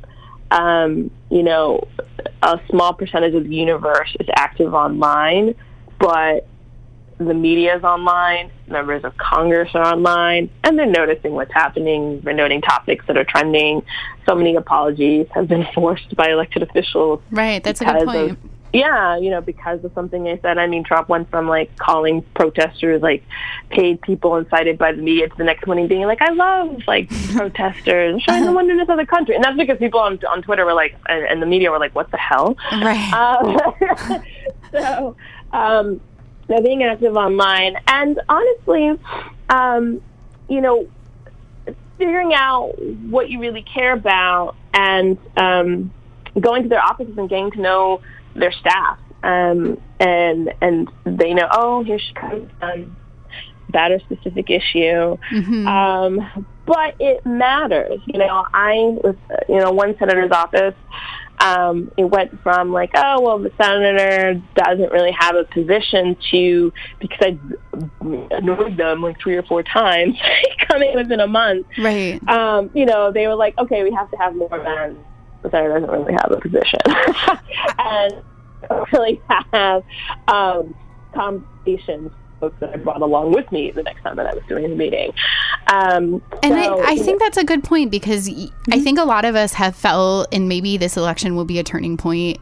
[0.50, 1.86] um, you know,
[2.42, 5.54] a small percentage of the universe is active online,
[5.98, 6.46] but
[7.18, 12.20] the media is online, members of Congress are online, and they're noticing what's happening.
[12.22, 13.82] They're noting topics that are trending.
[14.28, 18.30] So many apologies have been forced by elected officials Right, that's a good point.
[18.32, 18.38] of
[18.72, 20.56] yeah, you know, because of something I said.
[20.56, 23.22] I mean, Trump went from like calling protesters like
[23.68, 27.10] paid people incited by the media to the next morning being like, "I love like
[27.34, 30.64] protesters, showing the wonder in this other country," and that's because people on on Twitter
[30.64, 33.12] were like, and, and the media were like, "What the hell?" Right.
[33.12, 34.22] Um,
[34.72, 35.16] so,
[35.52, 36.00] um,
[36.48, 38.98] so being active online, and honestly,
[39.50, 40.00] um,
[40.48, 40.88] you know,
[41.98, 42.72] figuring out
[43.10, 45.92] what you really care about, and um,
[46.40, 48.00] going to their offices and getting to know
[48.34, 52.96] their staff, um, and and they know, oh, here she comes um,
[53.68, 55.16] about a specific issue.
[55.32, 55.66] Mhm.
[55.66, 58.00] Um, but it matters.
[58.06, 59.16] You know, I was,
[59.48, 60.74] you know, one senator's office.
[61.40, 66.72] Um, it went from like, oh, well, the senator doesn't really have a position to,
[67.00, 67.38] because I
[68.30, 70.16] annoyed them like three or four times
[70.68, 71.66] coming within a month.
[71.78, 72.20] right.
[72.28, 74.98] Um, you know, they were like, okay, we have to have more men.
[75.50, 76.80] Senator doesn't really have a position.
[77.78, 78.22] and
[78.68, 79.20] don't really
[79.52, 79.82] have
[80.28, 80.74] um,
[81.14, 84.68] conversations folks that I brought along with me the next time that I was doing
[84.68, 85.12] the meeting.
[85.68, 88.28] Um, And so, I, I think that's a good point because
[88.70, 91.62] I think a lot of us have felt, and maybe this election will be a
[91.62, 92.40] turning point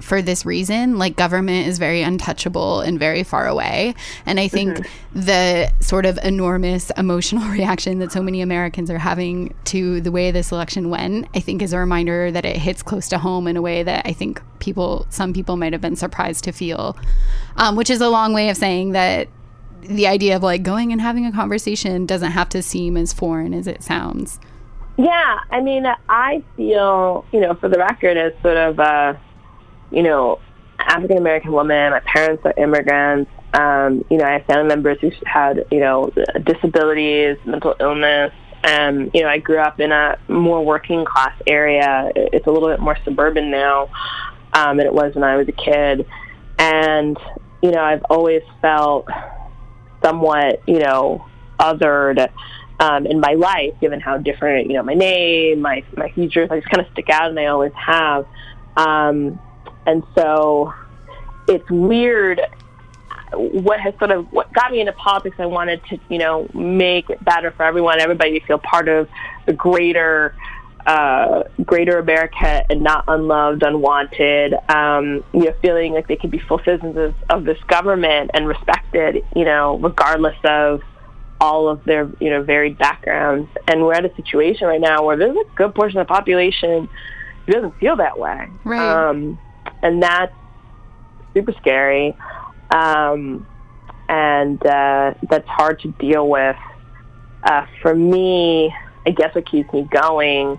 [0.00, 0.98] for this reason.
[0.98, 3.94] Like, government is very untouchable and very far away.
[4.26, 9.54] And I think the sort of enormous emotional reaction that so many Americans are having
[9.64, 13.08] to the way this election went, I think is a reminder that it hits close
[13.08, 16.44] to home in a way that I think people, some people might have been surprised
[16.44, 16.96] to feel,
[17.56, 19.28] um, which is a long way of saying that
[19.82, 23.52] the idea of like going and having a conversation doesn't have to seem as foreign
[23.52, 24.40] as it sounds.
[24.96, 29.20] Yeah, I mean, I feel, you know, for the record, as sort of a,
[29.94, 30.40] you know,
[30.78, 31.92] African American woman.
[31.92, 33.30] My parents are immigrants.
[33.54, 36.12] Um, you know, I have family members who had, you know,
[36.44, 38.32] disabilities, mental illness.
[38.64, 42.10] Um, you know, I grew up in a more working class area.
[42.16, 43.90] It's a little bit more suburban now
[44.54, 46.06] um, than it was when I was a kid.
[46.58, 47.16] And,
[47.62, 49.06] you know, I've always felt
[50.02, 51.24] somewhat, you know,
[51.60, 52.28] othered
[52.80, 56.58] um, in my life, given how different, you know, my name, my my features, I
[56.58, 58.26] just kind of stick out, and I always have.
[58.76, 59.38] Um,
[59.86, 60.72] and so,
[61.48, 62.40] it's weird.
[63.32, 65.36] What has sort of what got me into politics?
[65.38, 69.08] I wanted to, you know, make it better for everyone, everybody to feel part of
[69.46, 70.34] the greater.
[70.86, 76.38] Uh, greater America and not unloved, unwanted, um, you know, feeling like they could be
[76.38, 80.82] full citizens of, of this government and respected, you know, regardless of
[81.40, 85.16] all of their you know varied backgrounds and we're at a situation right now where
[85.16, 86.86] there's a good portion of the population
[87.46, 88.78] who doesn't feel that way Right.
[89.08, 89.38] um,
[89.84, 90.34] and that's
[91.32, 92.16] super scary
[92.74, 93.46] um,
[94.08, 96.56] and uh, that's hard to deal with
[97.44, 98.74] uh, for me
[99.06, 100.58] I guess what keeps me going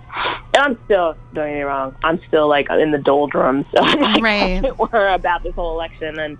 [0.56, 4.22] and I'm still don't get me wrong, I'm still like in the doldrums, so like,
[4.22, 4.62] Right.
[4.92, 6.38] were about this whole election and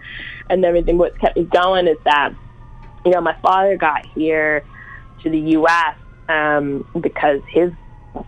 [0.48, 0.96] and everything.
[0.96, 2.32] What's kept me going is that
[3.04, 4.64] you know my father got here
[5.22, 5.96] to the U.S.
[6.28, 7.72] Um, because his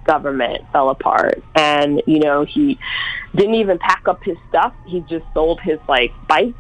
[0.05, 2.79] government fell apart, and you know he
[3.35, 4.73] didn't even pack up his stuff.
[4.87, 6.55] He just sold his like bike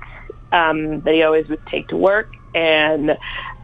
[0.52, 3.16] um, that he always would take to work, and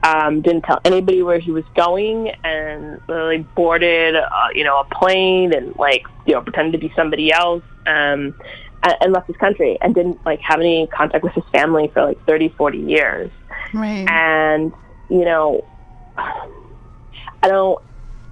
[0.03, 4.85] um, didn't tell anybody where he was going, and literally boarded, uh, you know, a
[4.95, 8.35] plane, and like you know pretended to be somebody else, um,
[8.83, 12.05] and, and left his country, and didn't like have any contact with his family for
[12.05, 13.31] like 30, 40 years
[13.73, 14.09] Right.
[14.09, 14.73] and
[15.11, 15.65] you know
[16.17, 17.83] i don't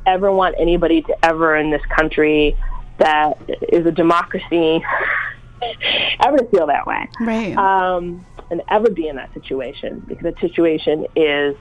[0.07, 2.57] ever want anybody to ever in this country
[2.99, 3.39] that
[3.71, 4.83] is a democracy
[6.21, 7.57] ever to feel that way Right.
[7.57, 11.57] um, and ever be in that situation because that situation is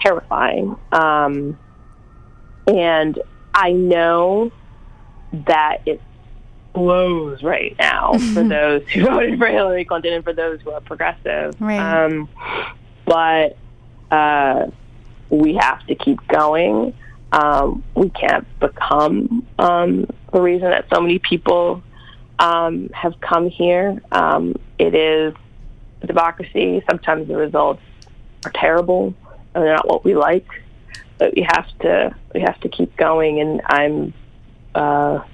[0.00, 1.58] terrifying um,
[2.66, 3.18] and
[3.54, 4.50] i know
[5.46, 6.00] that it
[6.72, 10.80] blows right now for those who voted for hillary clinton and for those who are
[10.80, 11.78] progressive Right.
[11.78, 12.28] um,
[13.06, 13.56] but
[14.10, 14.66] uh,
[15.28, 16.94] we have to keep going.
[17.34, 21.82] Um, we can't become um, the reason that so many people
[22.38, 24.00] um, have come here.
[24.12, 25.34] Um, it is
[26.06, 26.84] democracy.
[26.88, 27.82] Sometimes the results
[28.44, 29.14] are terrible
[29.52, 30.46] and they're not what we like.
[31.18, 33.40] But we have to we have to keep going.
[33.40, 34.14] And I'm
[34.72, 35.24] uh,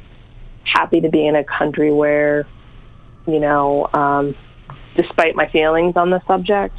[0.64, 2.46] happy to be in a country where,
[3.26, 4.34] you know, um,
[4.96, 6.78] despite my feelings on the subject,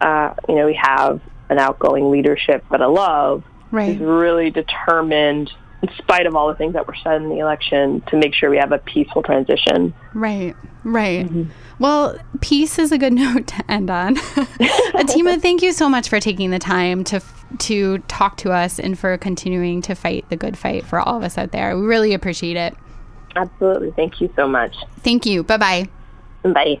[0.00, 3.42] uh, you know, we have an outgoing leadership that I love
[3.74, 3.96] right.
[3.96, 8.02] who's really determined, in spite of all the things that were said in the election,
[8.08, 9.94] to make sure we have a peaceful transition.
[10.14, 11.26] Right, right.
[11.26, 11.50] Mm-hmm.
[11.78, 14.16] Well, peace is a good note to end on.
[14.96, 17.20] Atima, thank you so much for taking the time to
[17.56, 21.22] to talk to us and for continuing to fight the good fight for all of
[21.22, 21.76] us out there.
[21.78, 22.74] We really appreciate it.
[23.36, 23.92] Absolutely.
[23.92, 24.74] Thank you so much.
[25.00, 25.44] Thank you.
[25.44, 25.88] Bye bye
[26.52, 26.80] bye.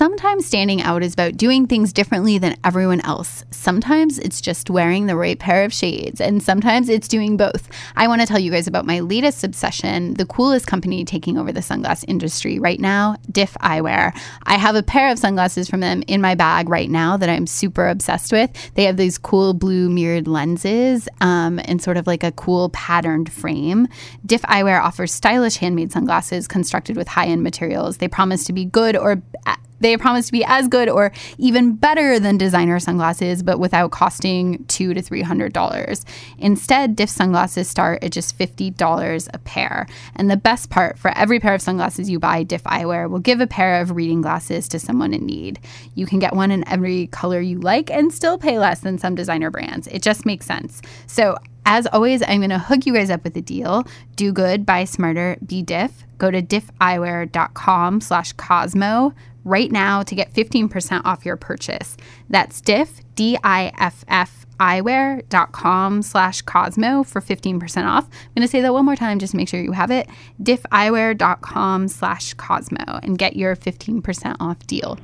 [0.00, 3.44] Sometimes standing out is about doing things differently than everyone else.
[3.50, 7.68] Sometimes it's just wearing the right pair of shades, and sometimes it's doing both.
[7.96, 11.52] I want to tell you guys about my latest obsession, the coolest company taking over
[11.52, 14.18] the sunglass industry right now, Diff Eyewear.
[14.44, 17.46] I have a pair of sunglasses from them in my bag right now that I'm
[17.46, 18.50] super obsessed with.
[18.76, 23.30] They have these cool blue mirrored lenses um, and sort of like a cool patterned
[23.30, 23.86] frame.
[24.24, 27.98] Diff Eyewear offers stylish handmade sunglasses constructed with high end materials.
[27.98, 29.22] They promise to be good or
[29.80, 34.64] they promise to be as good or even better than designer sunglasses, but without costing
[34.66, 36.04] two to three hundred dollars.
[36.38, 39.86] Instead, Diff sunglasses start at just fifty dollars a pair.
[40.16, 43.40] And the best part, for every pair of sunglasses you buy, Diff Eyewear will give
[43.40, 45.58] a pair of reading glasses to someone in need.
[45.94, 49.14] You can get one in every color you like and still pay less than some
[49.14, 49.86] designer brands.
[49.88, 50.80] It just makes sense.
[51.06, 53.84] So as always, I'm going to hook you guys up with a deal.
[54.16, 56.04] Do good, buy smarter, be diff.
[56.18, 59.14] Go to diffeyewear.com slash Cosmo
[59.44, 61.96] right now to get 15% off your purchase.
[62.28, 68.04] That's diff, D-I-F-F, eyewear.com slash Cosmo for 15% off.
[68.04, 70.08] I'm going to say that one more time just to make sure you have it.
[70.42, 74.98] diffeyewear.com slash Cosmo and get your 15% off deal.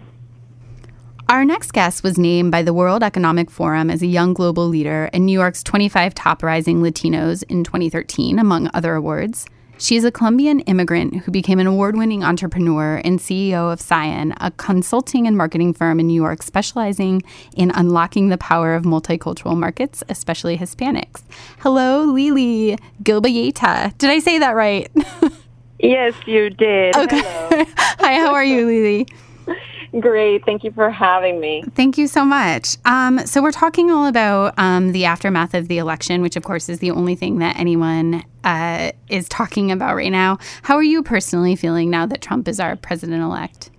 [1.29, 5.11] Our next guest was named by the World Economic Forum as a young global leader
[5.12, 9.46] and New York's 25 top rising Latinos in 2013, among other awards.
[9.78, 14.32] She is a Colombian immigrant who became an award winning entrepreneur and CEO of Cyan,
[14.40, 17.22] a consulting and marketing firm in New York specializing
[17.54, 21.22] in unlocking the power of multicultural markets, especially Hispanics.
[21.58, 23.92] Hello, Lili Gil Valleta.
[23.98, 24.90] Did I say that right?
[25.78, 26.96] Yes, you did.
[26.96, 27.20] Okay.
[27.76, 29.06] Hi, how are you, Lili?
[30.01, 30.44] Great.
[30.44, 31.64] Thank you for having me.
[31.75, 32.77] Thank you so much.
[32.85, 36.68] Um, so, we're talking all about um, the aftermath of the election, which, of course,
[36.68, 40.38] is the only thing that anyone uh, is talking about right now.
[40.62, 43.70] How are you personally feeling now that Trump is our president elect?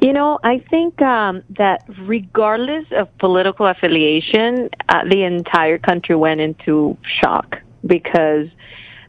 [0.00, 6.40] You know, I think um, that regardless of political affiliation, uh, the entire country went
[6.40, 8.48] into shock because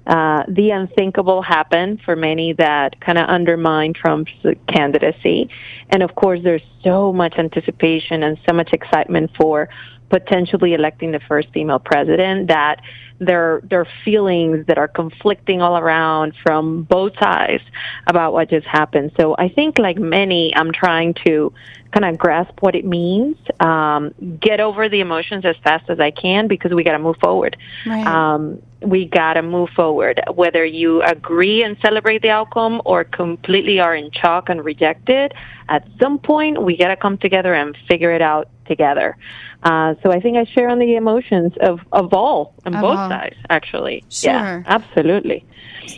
[0.07, 4.31] uh, the unthinkable happened for many that kind of undermined Trump's
[4.67, 5.49] candidacy.
[5.89, 9.69] And of course, there's so much anticipation and so much excitement for
[10.09, 12.81] potentially electing the first female president that
[13.19, 17.63] there there are feelings that are conflicting all around from both sides
[18.07, 19.11] about what just happened.
[19.17, 21.53] So I think, like many, I'm trying to
[21.91, 26.11] kind of grasp what it means, um, get over the emotions as fast as I
[26.11, 27.55] can because we got to move forward.
[27.85, 28.05] Right.
[28.05, 30.21] Um, we got to move forward.
[30.33, 35.33] Whether you agree and celebrate the outcome or completely are in shock and reject it,
[35.69, 39.17] at some point we got to come together and figure it out together.
[39.63, 42.97] Uh, so I think I share on the emotions of, of all on Of both
[42.97, 43.09] all.
[43.09, 44.03] sides, actually.
[44.09, 44.31] Sure.
[44.31, 45.45] Yeah, absolutely.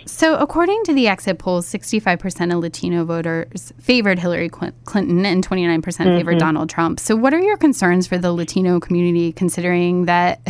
[0.06, 5.84] So, according to the exit polls, 65% of Latino voters favored Hillary Clinton and 29%
[6.18, 7.00] favored Donald Trump.
[7.00, 10.42] So, what are your concerns for the Latino community, considering that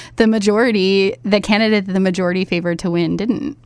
[0.16, 3.56] the majority, the candidate that the majority favored to win, didn't?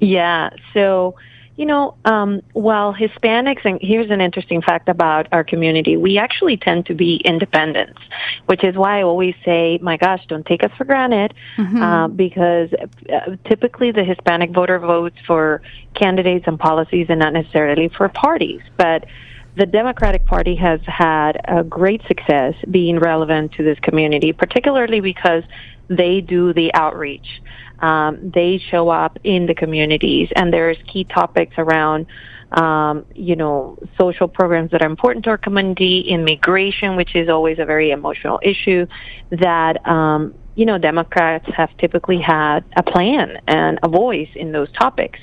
[0.00, 0.50] Yeah.
[0.72, 1.14] So,
[1.56, 6.56] you know, um, while Hispanics, and here's an interesting fact about our community, we actually
[6.56, 8.00] tend to be independents,
[8.46, 12.70] which is why I always say, my gosh, don't take us for granted, uh, because
[13.12, 15.60] uh, typically the Hispanic voter votes for
[15.94, 18.62] candidates and policies and not necessarily for parties.
[18.78, 19.04] But
[19.56, 25.42] the Democratic Party has had a great success being relevant to this community, particularly because
[25.90, 27.42] they do the outreach.
[27.80, 32.06] Um, they show up in the communities, and there's key topics around,
[32.52, 37.58] um, you know, social programs that are important to our community, immigration, which is always
[37.58, 38.86] a very emotional issue,
[39.30, 44.70] that um, you know, Democrats have typically had a plan and a voice in those
[44.72, 45.18] topics.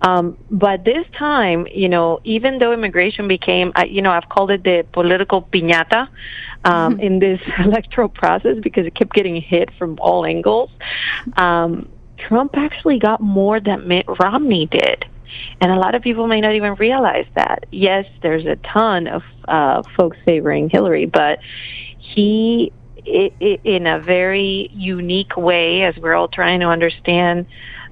[0.00, 4.50] Um, but this time, you know, even though immigration became, uh, you know, I've called
[4.50, 6.08] it the political piñata
[6.64, 10.70] um, in this electoral process because it kept getting hit from all angles.
[11.36, 11.88] Um,
[12.18, 15.06] Trump actually got more than Mitt Romney did.
[15.60, 17.66] And a lot of people may not even realize that.
[17.70, 21.38] Yes, there's a ton of uh, folks favoring Hillary, but
[21.98, 22.72] he
[23.06, 27.46] i i in a very unique way, as we're all trying to understand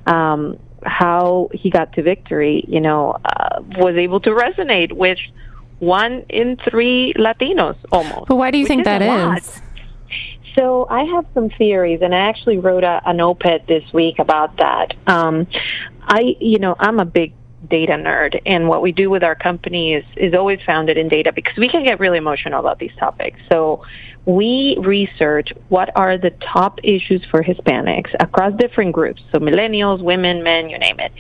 [0.07, 5.19] um, how he got to victory, you know, uh, was able to resonate with
[5.79, 8.29] one in three Latinos almost.
[8.29, 9.63] But why do you think is that lot.
[10.55, 14.57] So I have some theories, and I actually wrote a, an op-ed this week about
[14.57, 14.95] that.
[15.07, 15.47] Um,
[16.03, 17.33] I, you know, I'm a big
[17.69, 21.33] data nerd, and what we do with our company is is always founded in data
[21.33, 23.39] because we can get really emotional about these topics.
[23.51, 23.85] So
[24.25, 30.43] we research what are the top issues for Hispanics across different groups, so millennials, women,
[30.43, 31.13] men, you name it.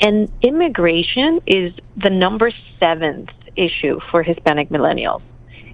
[0.00, 2.50] And immigration is the number
[2.80, 5.22] seventh issue for Hispanic millennials.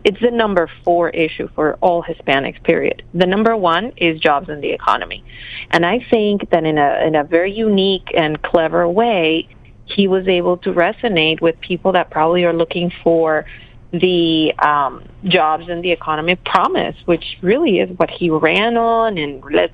[0.05, 3.03] It's the number four issue for all Hispanics, period.
[3.15, 5.25] The number one is jobs and the economy.
[5.71, 9.49] And I think that in a, in a very unique and clever way,
[9.85, 13.45] he was able to resonate with people that probably are looking for
[13.93, 19.19] the um, jobs and the economy promise, which really is what he ran on.
[19.19, 19.73] And let's,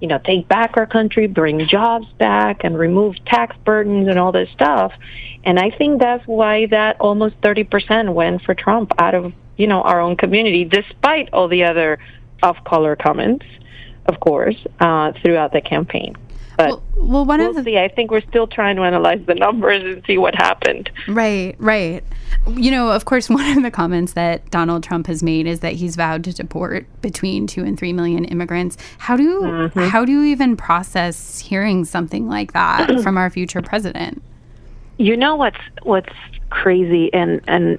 [0.00, 4.32] you know, take back our country, bring jobs back, and remove tax burdens and all
[4.32, 4.92] this stuff.
[5.44, 9.82] And I think that's why that almost 30% went for Trump out of, you know,
[9.82, 11.98] our own community, despite all the other
[12.42, 13.46] off-color comments,
[14.06, 16.14] of course, uh, throughout the campaign.
[16.56, 17.78] But Well, well one we'll of the see.
[17.78, 20.90] I think we're still trying to analyze the numbers and see what happened.
[21.06, 22.02] Right, right.
[22.48, 25.74] You know, of course, one of the comments that Donald Trump has made is that
[25.74, 28.76] he's vowed to deport between two and three million immigrants.
[28.98, 29.80] How do Mm-hmm.
[29.80, 34.22] how do you even process hearing something like that from our future president?
[34.98, 36.12] You know what's what's
[36.50, 37.78] crazy, and and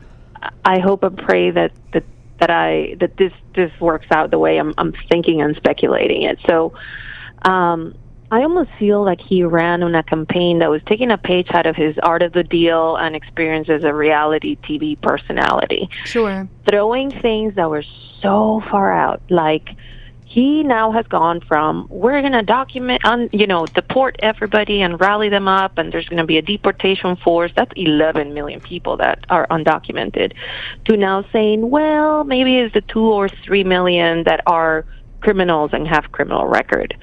[0.65, 2.03] I hope and pray that that
[2.39, 6.37] that I that this this works out the way I'm I'm thinking and speculating it.
[6.47, 6.73] So,
[7.43, 7.95] um,
[8.29, 11.65] I almost feel like he ran on a campaign that was taking a page out
[11.65, 16.47] of his art of the deal and experience as a reality TV personality Sure.
[16.69, 17.85] throwing things that were
[18.21, 19.69] so far out like
[20.25, 24.99] he now has gone from we're going to document on you know deport everybody and
[24.99, 28.97] rally them up and there's going to be a deportation force that's 11 million people
[28.97, 30.33] that are undocumented
[30.83, 34.85] to now saying well maybe it's the 2 or 3 million that are
[35.21, 36.95] criminals and have criminal record.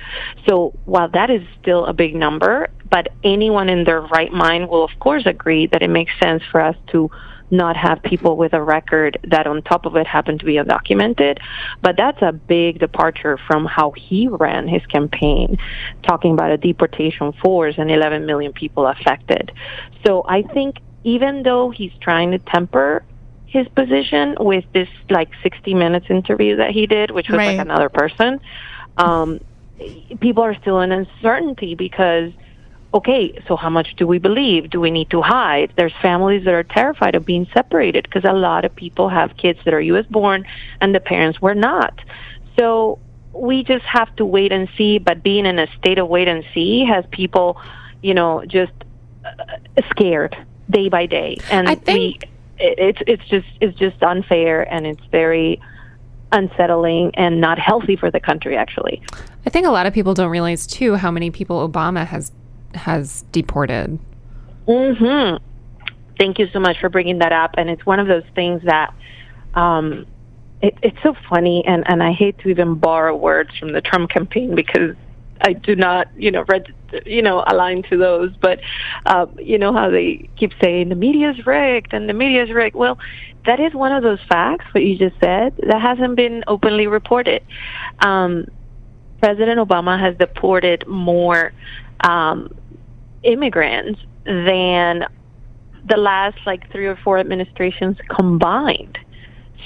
[0.49, 4.85] So while that is still a big number, but anyone in their right mind will
[4.85, 7.11] of course agree that it makes sense for us to
[7.51, 11.39] not have people with a record that on top of it happen to be undocumented.
[11.83, 15.59] But that's a big departure from how he ran his campaign,
[16.03, 19.53] talking about a deportation force and 11 million people affected.
[20.07, 23.05] So I think even though he's trying to temper
[23.55, 27.57] his position with this like 60 minutes interview that he did, which was Right.
[27.57, 28.41] like another person,
[28.99, 29.41] um,
[30.21, 32.33] people are still in uncertainty because
[32.93, 34.71] okay, so how much do we believe?
[34.71, 35.73] Do we need to hide?
[35.75, 39.59] There's families that are terrified of being separated because a lot of people have kids
[39.65, 40.07] that are U.S.
[40.07, 40.45] born
[40.81, 41.95] and the parents were not.
[42.57, 43.01] So
[43.33, 44.99] we just have to wait and see.
[44.99, 47.61] But being in a state of wait and see has people,
[48.01, 48.73] you know, just
[49.25, 50.37] uh, scared
[50.71, 52.19] day by day, and I think- we,
[52.59, 55.61] it's it's just it's just unfair and it's very
[56.33, 59.03] unsettling and not healthy for the country actually.
[59.47, 62.33] I think a lot of people don't realize too how many people Obama has
[62.75, 63.99] has deported.
[64.67, 65.37] hmm
[66.19, 67.55] Thank you so much for bringing that up.
[67.59, 68.95] And it's one of those things that
[69.55, 70.07] um,
[70.63, 74.11] it, it's so funny, and, and I hate to even borrow words from the Trump
[74.11, 74.95] campaign because
[75.41, 76.73] I do not, you know, read,
[77.05, 78.33] you know, align to those.
[78.41, 78.61] But
[79.07, 82.77] uh, you know how they keep saying the media's rigged and the media's rigged.
[82.77, 82.99] Well,
[83.47, 84.67] that is one of those facts.
[84.73, 87.43] What you just said that hasn't been openly reported.
[88.01, 88.47] Um,
[89.21, 91.53] President Obama has deported more
[92.01, 92.55] um,
[93.23, 95.07] immigrants than
[95.89, 98.99] the last like three or four administrations combined.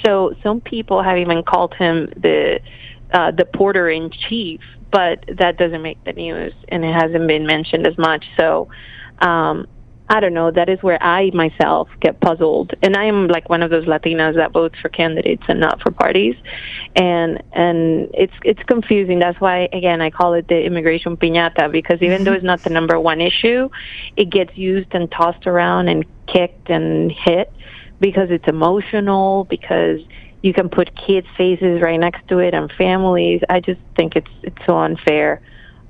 [0.05, 2.59] So some people have even called him the
[3.11, 4.61] uh, the porter in chief,
[4.91, 8.25] but that doesn't make the news, and it hasn't been mentioned as much.
[8.37, 8.69] So.
[9.19, 9.67] Um,
[10.11, 10.49] I don't know.
[10.49, 14.35] That is where I myself get puzzled, and I am like one of those Latinas
[14.37, 16.35] that votes for candidates and not for parties,
[16.95, 19.19] and and it's it's confusing.
[19.19, 22.71] That's why again I call it the immigration piñata because even though it's not the
[22.71, 23.69] number one issue,
[24.17, 27.53] it gets used and tossed around and kicked and hit
[27.99, 29.99] because it's emotional because
[30.41, 33.41] you can put kids' faces right next to it and families.
[33.49, 35.41] I just think it's it's so unfair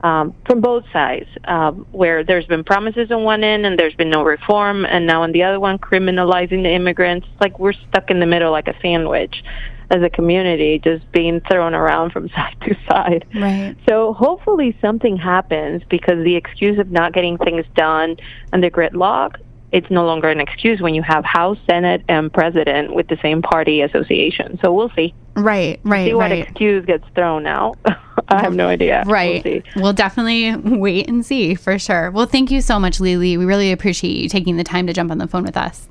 [0.01, 4.09] um, from both sides, um, where there's been promises on one end and there's been
[4.09, 7.27] no reform, and now on the other one, criminalizing the immigrants.
[7.39, 9.43] Like we're stuck in the middle like a sandwich
[9.91, 13.25] as a community, just being thrown around from side to side.
[13.35, 13.75] Right.
[13.87, 18.17] So hopefully something happens because the excuse of not getting things done
[18.53, 19.35] and the gridlock,
[19.71, 23.41] it's no longer an excuse when you have House, Senate, and President with the same
[23.41, 24.59] party association.
[24.63, 25.13] So we'll see.
[25.35, 26.47] Right, right, See what right.
[26.47, 27.77] excuse gets thrown out.
[28.29, 29.03] I have no idea.
[29.05, 29.43] Right.
[29.43, 29.63] We'll see.
[29.75, 32.11] We'll definitely wait and see for sure.
[32.11, 33.37] Well, thank you so much, Lily.
[33.37, 35.88] We really appreciate you taking the time to jump on the phone with us.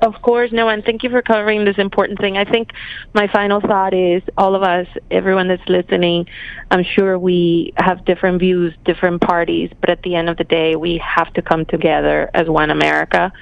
[0.00, 2.36] Of course, no, and thank you for covering this important thing.
[2.36, 2.72] I think
[3.14, 6.26] my final thought is all of us, everyone that's listening,
[6.70, 10.76] I'm sure we have different views, different parties, but at the end of the day,
[10.76, 13.32] we have to come together as one America.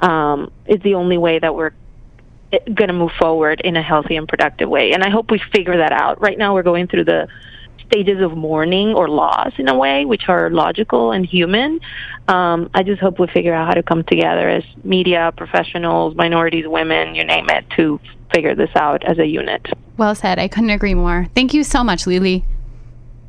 [0.00, 1.72] Um, it's the only way that we're
[2.66, 4.92] going to move forward in a healthy and productive way.
[4.92, 6.20] And I hope we figure that out.
[6.20, 7.28] Right now, we're going through the
[7.86, 11.80] stages of mourning or loss in a way, which are logical and human.
[12.28, 16.66] Um, I just hope we figure out how to come together as media professionals, minorities,
[16.66, 18.00] women, you name it, to
[18.32, 19.66] figure this out as a unit.
[19.96, 20.38] Well said.
[20.38, 21.26] I couldn't agree more.
[21.34, 22.44] Thank you so much, Lily.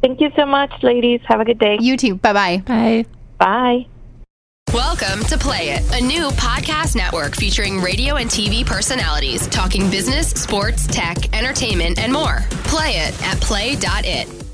[0.02, 1.22] Thank you so much, ladies.
[1.26, 1.78] Have a good day.
[1.80, 2.16] You too.
[2.16, 2.64] Bye bye.
[2.66, 3.06] Bye.
[3.38, 3.88] Bye.
[4.74, 10.32] Welcome to Play It, a new podcast network featuring radio and TV personalities talking business,
[10.32, 12.40] sports, tech, entertainment, and more.
[12.66, 14.45] Play it at play.it.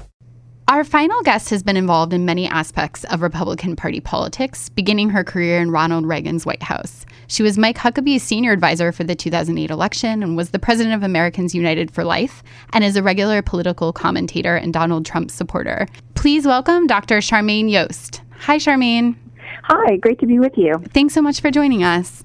[0.72, 5.22] Our final guest has been involved in many aspects of Republican Party politics, beginning her
[5.22, 7.06] career in Ronald Reagan's White House.
[7.28, 11.04] She was Mike Huckabee's senior advisor for the 2008 election and was the president of
[11.04, 12.42] Americans United for Life
[12.72, 15.88] and is a regular political commentator and Donald Trump supporter.
[16.16, 17.18] Please welcome Dr.
[17.18, 18.22] Charmaine Yoest.
[18.40, 19.18] Hi, Charmaine.
[19.64, 20.82] Hi, great to be with you.
[20.94, 22.24] Thanks so much for joining us.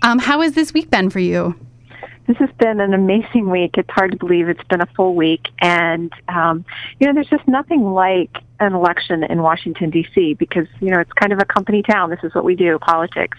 [0.00, 1.54] Um, how has this week been for you?
[2.26, 3.72] This has been an amazing week.
[3.76, 5.48] It's hard to believe it's been a full week.
[5.60, 6.64] And, um,
[6.98, 11.12] you know, there's just nothing like an election in Washington, D.C., because, you know, it's
[11.12, 12.08] kind of a company town.
[12.08, 13.36] This is what we do, politics.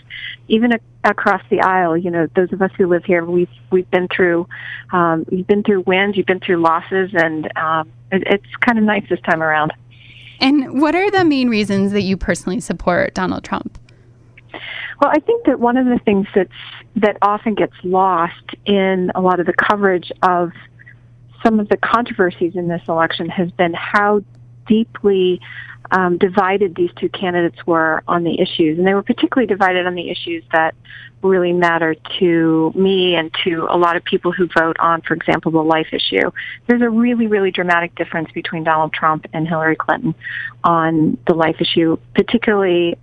[0.49, 3.89] Even a- across the aisle, you know, those of us who live here, we've, we've
[3.89, 4.47] been through,
[4.91, 8.83] um, you've been through wins, you've been through losses, and um, it, it's kind of
[8.83, 9.73] nice this time around.
[10.39, 13.79] And what are the main reasons that you personally support Donald Trump?
[15.01, 16.51] Well, I think that one of the things that's
[16.95, 20.51] that often gets lost in a lot of the coverage of
[21.43, 24.23] some of the controversies in this election has been how
[24.67, 25.39] deeply
[25.91, 29.93] um, divided these two candidates were on the issues, and they were particularly divided on
[29.93, 30.73] the issues that
[31.21, 35.51] really matter to me and to a lot of people who vote on, for example,
[35.51, 36.31] the life issue.
[36.67, 40.15] There's a really, really dramatic difference between Donald Trump and Hillary Clinton
[40.63, 42.97] on the life issue, particularly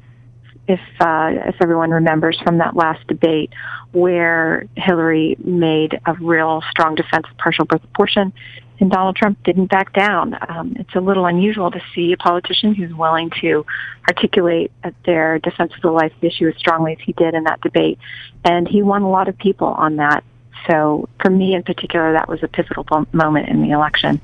[0.73, 3.53] if uh, if everyone remembers from that last debate
[3.93, 8.33] where Hillary made a real strong defense of partial birth abortion
[8.81, 10.37] and Donald Trump didn't back down.
[10.49, 13.65] Um, it's a little unusual to see a politician who's willing to
[14.09, 14.73] articulate
[15.05, 17.99] their defense of the life issue as strongly as he did in that debate,
[18.45, 20.25] and he won a lot of people on that.
[20.69, 24.21] So for me in particular, that was a pivotal moment in the election.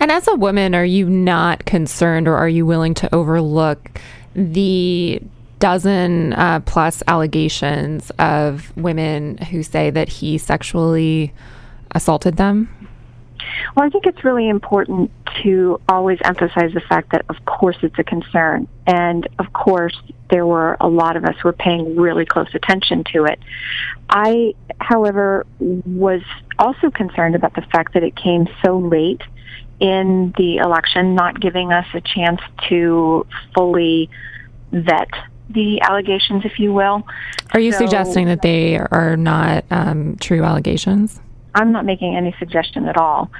[0.00, 4.00] And as a woman, are you not concerned or are you willing to overlook
[4.34, 5.20] the
[5.58, 11.32] dozen uh, plus allegations of women who say that he sexually
[11.92, 12.68] assaulted them?
[13.74, 15.10] Well, I think it's really important
[15.42, 18.68] to always emphasize the fact that, of course, it's a concern.
[18.86, 19.96] And, of course,
[20.30, 23.38] there were a lot of us who were paying really close attention to it.
[24.10, 26.22] I, however, was
[26.58, 29.22] also concerned about the fact that it came so late
[29.80, 34.10] in the election, not giving us a chance to fully
[34.72, 35.08] vet
[35.50, 37.06] the allegations, if you will.
[37.54, 41.20] Are you So- suggesting that they are not um, true allegations?
[41.54, 43.30] I'm not making any suggestion at all.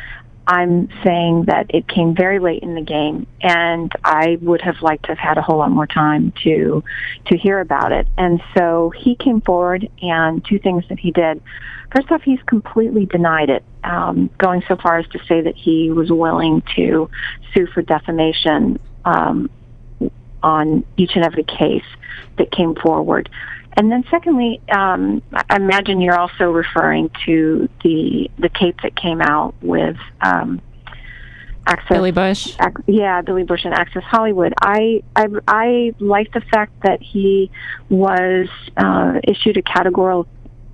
[0.48, 5.04] I'm saying that it came very late in the game, and I would have liked
[5.04, 6.82] to have had a whole lot more time to
[7.26, 8.08] to hear about it.
[8.16, 11.42] And so he came forward, and two things that he did.
[11.94, 15.90] First off, he's completely denied it, um, going so far as to say that he
[15.90, 17.10] was willing to
[17.54, 19.50] sue for defamation um,
[20.42, 21.84] on each and every case
[22.38, 23.28] that came forward.
[23.78, 29.22] And then secondly, um, I imagine you're also referring to the the tape that came
[29.22, 30.60] out with um,
[31.64, 31.88] Access.
[31.88, 32.56] Billy Bush?
[32.60, 34.52] Ac- yeah, Billy Bush and Access Hollywood.
[34.60, 37.52] I I, I like the fact that he
[37.88, 40.26] was uh, issued a categorical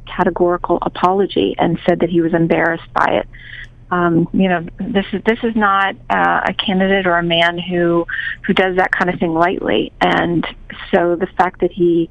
[0.06, 3.28] categorical apology and said that he was embarrassed by it.
[3.90, 8.06] Um, you know, this is this is not uh, a candidate or a man who
[8.46, 10.46] who does that kind of thing lightly, and
[10.90, 12.08] so the fact that he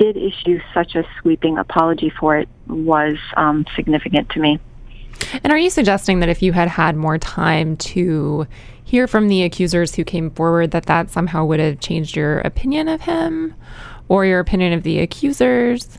[0.00, 4.58] did issue such a sweeping apology for it was um, significant to me.
[5.44, 8.46] And are you suggesting that if you had had more time to
[8.82, 12.88] hear from the accusers who came forward, that that somehow would have changed your opinion
[12.88, 13.54] of him
[14.08, 15.98] or your opinion of the accusers?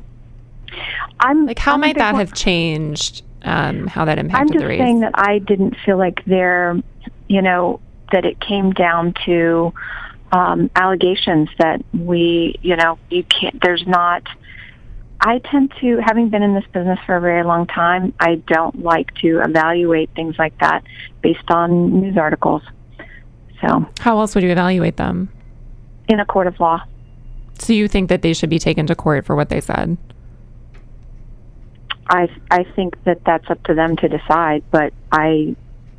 [1.19, 4.67] I'm Like, how I'm might that have changed um, how that impacted I'm just the
[4.67, 4.79] race?
[4.79, 6.81] saying that I didn't feel like there,
[7.27, 7.79] you know,
[8.11, 9.73] that it came down to
[10.32, 13.61] um, allegations that we, you know, you can't.
[13.61, 14.23] There's not.
[15.19, 18.82] I tend to, having been in this business for a very long time, I don't
[18.82, 20.84] like to evaluate things like that
[21.21, 22.63] based on news articles.
[23.61, 25.29] So, how else would you evaluate them?
[26.11, 26.84] in a court of law,
[27.59, 29.97] So you think that they should be taken to court for what they said?
[32.09, 34.63] I I think that that's up to them to decide.
[34.71, 35.55] But I,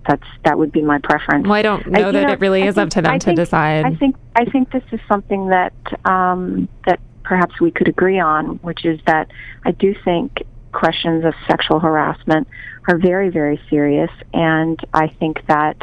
[0.07, 1.45] that's that would be my preference.
[1.45, 3.19] Well, I don't know you that know, it really I is up to them I
[3.19, 3.85] to think- decide.
[3.85, 5.73] I think I think this is something that
[6.05, 9.31] um, that perhaps we could agree on, which is that
[9.65, 10.43] I do think
[10.73, 12.49] questions of sexual harassment
[12.89, 15.77] are very very serious, and I think that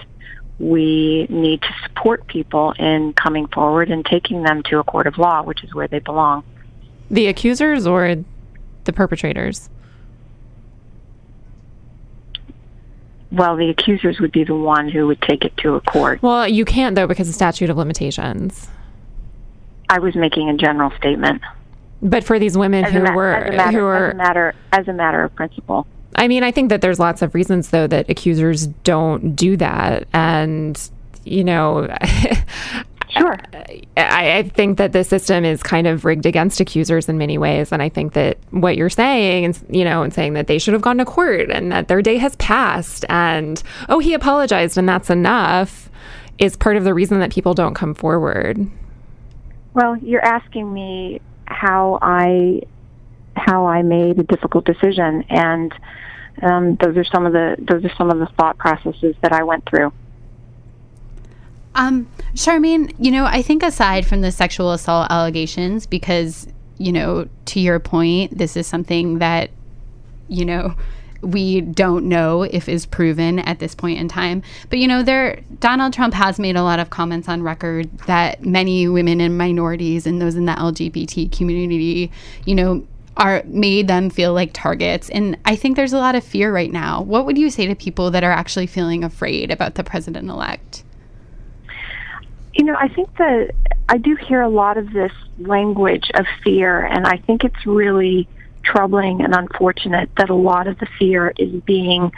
[0.59, 5.17] we need to support people in coming forward and taking them to a court of
[5.17, 6.43] law, which is where they belong.
[7.09, 8.15] the accusers or
[8.84, 9.70] the perpetrators?
[13.32, 16.22] Well, the accusers would be the one who would take it to a court.
[16.22, 18.68] Well, you can't though because of statute of limitations.
[19.90, 21.42] I was making a general statement.
[22.02, 24.56] But for these women As who ma- were as a matter, who as a matter
[24.72, 25.86] as a matter of principle.
[26.16, 30.08] I mean, I think that there's lots of reasons though that accusers don't do that
[30.14, 30.90] and
[31.24, 31.88] you know
[33.10, 33.38] Sure.
[33.97, 37.72] I, I think that the system is kind of rigged against accusers in many ways,
[37.72, 40.74] and I think that what you're saying, and you know, and saying that they should
[40.74, 44.88] have gone to court and that their day has passed, and oh, he apologized, and
[44.88, 45.89] that's enough,
[46.38, 48.70] is part of the reason that people don't come forward.
[49.74, 52.62] Well, you're asking me how I
[53.36, 55.74] how I made a difficult decision, and
[56.43, 59.43] um, those are some of the those are some of the thought processes that I
[59.43, 59.91] went through.
[61.80, 66.46] Um, Charmaine, you know, I think aside from the sexual assault allegations, because,
[66.78, 69.50] you know, to your point, this is something that,
[70.28, 70.76] you know,
[71.22, 74.44] we don't know if is proven at this point in time.
[74.70, 78.46] But you know, there Donald Trump has made a lot of comments on record that
[78.46, 82.12] many women and minorities and those in the LGBT community,
[82.46, 82.86] you know,
[83.18, 85.10] are made them feel like targets.
[85.10, 87.02] And I think there's a lot of fear right now.
[87.02, 90.84] What would you say to people that are actually feeling afraid about the president elect?
[92.54, 93.52] You know, I think that
[93.88, 98.28] I do hear a lot of this language of fear, and I think it's really
[98.64, 102.12] troubling and unfortunate that a lot of the fear is being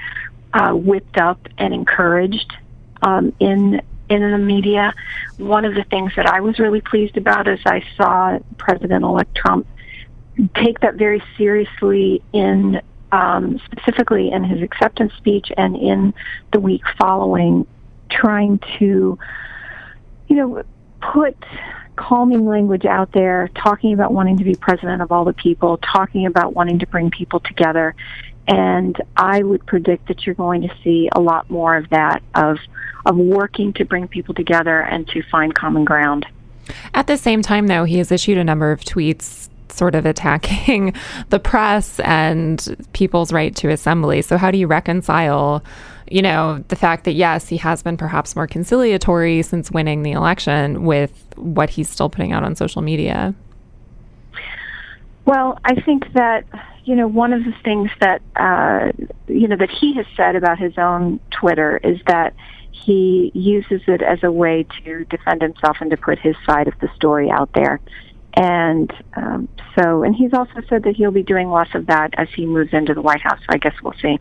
[0.53, 2.53] uh, whipped up and encouraged
[3.01, 4.93] um, in in the media.
[5.38, 9.65] One of the things that I was really pleased about is I saw President-elect Trump
[10.55, 16.13] take that very seriously in um, specifically in his acceptance speech and in
[16.51, 17.65] the week following,
[18.09, 19.17] trying to
[20.32, 20.63] you know,
[21.13, 21.36] put
[21.97, 26.25] calming language out there, talking about wanting to be president of all the people, talking
[26.25, 27.93] about wanting to bring people together.
[28.47, 32.59] And I would predict that you're going to see a lot more of that, of,
[33.05, 36.25] of working to bring people together and to find common ground.
[36.93, 40.93] At the same time, though, he has issued a number of tweets sort of attacking
[41.30, 44.22] the press and people's right to assembly.
[44.22, 45.63] So, how do you reconcile,
[46.09, 50.11] you know, the fact that yes, he has been perhaps more conciliatory since winning the
[50.11, 53.34] election with what he's still putting out on social media?
[55.26, 56.45] Well, I think that
[56.84, 58.91] you know one of the things that uh,
[59.28, 62.34] you know that he has said about his own Twitter is that
[62.72, 66.74] he uses it as a way to defend himself and to put his side of
[66.80, 67.80] the story out there.
[68.34, 72.29] And um, so, and he's also said that he'll be doing less of that as
[72.29, 73.39] he moves into the White House.
[73.39, 74.19] So I guess we'll see.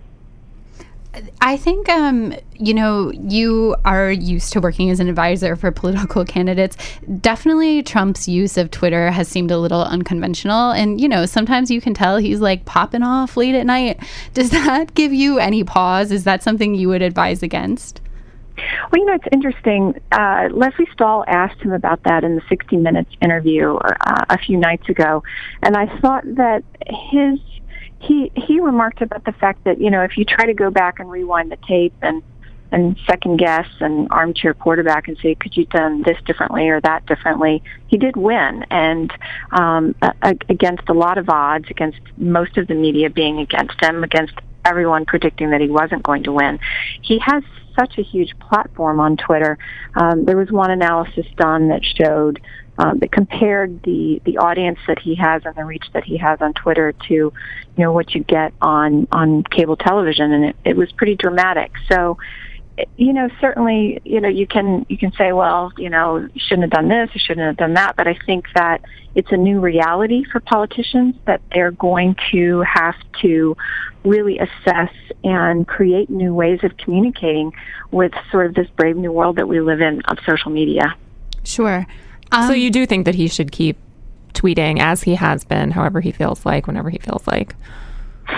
[1.40, 6.24] I think, um, you know, you are used to working as an advisor for political
[6.24, 6.76] candidates.
[7.20, 10.70] Definitely Trump's use of Twitter has seemed a little unconventional.
[10.70, 14.00] And, you know, sometimes you can tell he's like popping off late at night.
[14.34, 16.12] Does that give you any pause?
[16.12, 18.00] Is that something you would advise against?
[18.90, 20.00] Well, you know, it's interesting.
[20.12, 24.56] Uh, Lesley Stahl asked him about that in the 60 Minutes interview uh, a few
[24.56, 25.22] nights ago,
[25.62, 27.38] and I thought that his
[28.00, 31.00] he he remarked about the fact that you know if you try to go back
[31.00, 32.22] and rewind the tape and
[32.72, 37.04] and second guess and armchair quarterback and say, could you done this differently or that
[37.06, 37.62] differently?
[37.88, 39.12] He did win, and
[39.50, 39.94] um,
[40.48, 44.34] against a lot of odds, against most of the media being against him, against
[44.64, 46.58] everyone predicting that he wasn't going to win.
[47.02, 47.42] He has
[47.80, 49.58] such a huge platform on Twitter.
[49.94, 52.40] Um, there was one analysis done that showed
[52.78, 56.40] um, that compared the the audience that he has and the reach that he has
[56.40, 57.32] on Twitter to, you
[57.76, 61.72] know, what you get on on cable television, and it, it was pretty dramatic.
[61.90, 62.18] So
[62.96, 66.62] you know, certainly, you know, you can you can say, well, you know, you shouldn't
[66.62, 67.96] have done this, you shouldn't have done that.
[67.96, 68.82] But I think that
[69.14, 73.56] it's a new reality for politicians that they're going to have to
[74.04, 74.92] really assess
[75.24, 77.52] and create new ways of communicating
[77.90, 80.94] with sort of this brave new world that we live in of social media.
[81.44, 81.86] Sure.
[82.32, 83.76] Um, so you do think that he should keep
[84.32, 87.54] tweeting as he has been, however he feels like, whenever he feels like.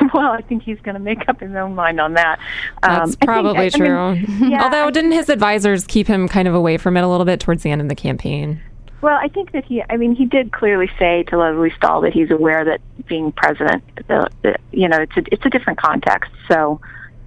[0.14, 2.38] well, I think he's going to make up his own mind on that.
[2.82, 3.98] Um, That's probably think, true.
[3.98, 7.08] I mean, yeah, Although, didn't his advisors keep him kind of away from it a
[7.08, 8.60] little bit towards the end of the campaign?
[9.02, 12.12] Well, I think that he, I mean, he did clearly say to Lesley Stahl that
[12.12, 16.30] he's aware that being president, the, the, you know, it's a, it's a different context.
[16.48, 16.80] So,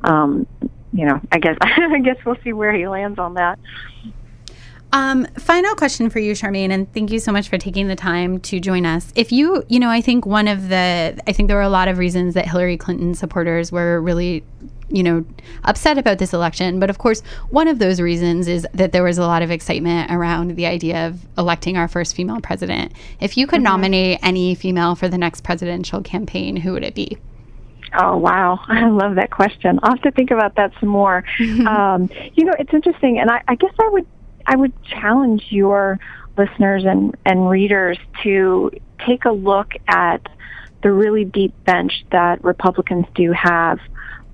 [0.03, 0.47] um,
[0.93, 3.59] you know, I guess, I guess we'll see where he lands on that.
[4.93, 8.39] Um, final question for you, Charmaine, and thank you so much for taking the time
[8.39, 9.11] to join us.
[9.13, 11.89] If you, you know, I think one of the, I think there were a lot
[11.89, 14.45] of reasons that Hillary Clinton supporters were really,
[14.89, 15.25] you know,
[15.63, 16.79] upset about this election.
[16.79, 20.11] But of course, one of those reasons is that there was a lot of excitement
[20.11, 22.93] around the idea of electing our first female president.
[23.19, 23.63] If you could mm-hmm.
[23.63, 27.17] nominate any female for the next presidential campaign, who would it be?
[27.97, 29.79] Oh wow, I love that question.
[29.83, 31.23] I'll have to think about that some more.
[31.67, 34.05] um, you know, it's interesting, and I, I guess I would
[34.47, 35.99] I would challenge your
[36.37, 38.71] listeners and, and readers to
[39.05, 40.27] take a look at
[40.83, 43.79] the really deep bench that Republicans do have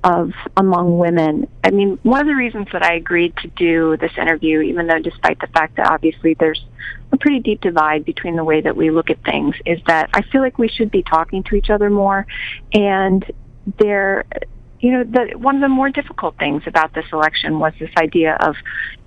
[0.04, 1.48] of among women.
[1.64, 5.00] I mean, one of the reasons that I agreed to do this interview, even though
[5.00, 6.64] despite the fact that obviously there's
[7.12, 10.22] a pretty deep divide between the way that we look at things, is that I
[10.24, 12.26] feel like we should be talking to each other more.
[12.74, 13.24] And
[13.78, 14.26] there
[14.82, 18.36] you know, the, one of the more difficult things about this election was this idea
[18.40, 18.56] of,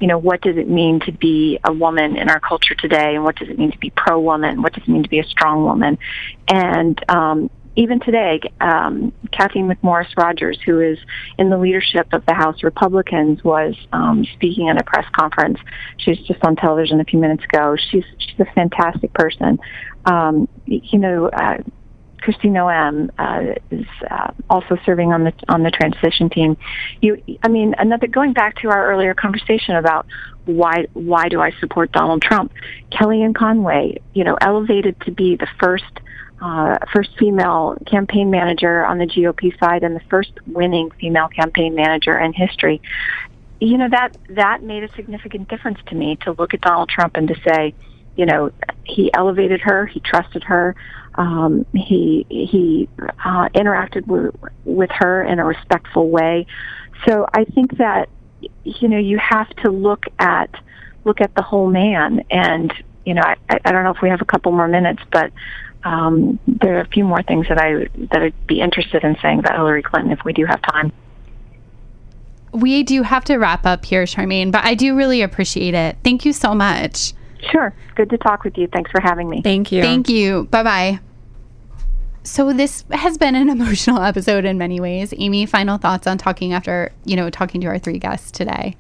[0.00, 3.24] you know, what does it mean to be a woman in our culture today, and
[3.24, 4.62] what does it mean to be pro-woman?
[4.62, 5.98] What does it mean to be a strong woman?
[6.46, 10.98] And um, even today, um, McMorris Rodgers, who is
[11.38, 15.58] in the leadership of the House Republicans, was um, speaking at a press conference.
[15.98, 17.76] She was just on television a few minutes ago.
[17.90, 19.58] She's she's a fantastic person.
[20.04, 21.28] Um, you know.
[21.28, 21.58] Uh,
[22.24, 26.56] Kristi Noem uh, is uh, also serving on the on the transition team.
[27.02, 30.06] You, I mean, another going back to our earlier conversation about
[30.46, 32.50] why why do I support Donald Trump?
[32.90, 35.84] Kellyanne Conway, you know, elevated to be the first
[36.44, 41.74] uh, first female campaign manager on the GOP side and the first winning female campaign
[41.74, 42.82] manager in history.
[43.60, 47.16] You know that that made a significant difference to me to look at Donald Trump
[47.16, 47.72] and to say,
[48.14, 48.50] you know,
[48.84, 50.76] he elevated her, he trusted her.
[51.14, 54.34] Um, he he uh, interacted with,
[54.66, 56.46] with her in a respectful way.
[57.06, 58.10] So I think that
[58.64, 60.50] you know you have to look at
[61.04, 62.22] look at the whole man.
[62.30, 62.70] And
[63.06, 65.32] you know I, I don't know if we have a couple more minutes, but
[65.84, 69.40] um, there are a few more things that I that I'd be interested in saying
[69.40, 70.92] about Hillary Clinton if we do have time.
[72.52, 75.96] We do have to wrap up here, Charmaine, but I do really appreciate it.
[76.04, 77.12] Thank you so much.
[77.50, 77.74] Sure.
[77.96, 78.68] Good to talk with you.
[78.68, 79.42] Thanks for having me.
[79.42, 79.82] Thank you.
[79.82, 80.44] Thank you.
[80.44, 81.00] Bye bye.
[82.22, 85.12] So this has been an emotional episode in many ways.
[85.18, 88.76] Amy, final thoughts on talking after, you know, talking to our three guests today.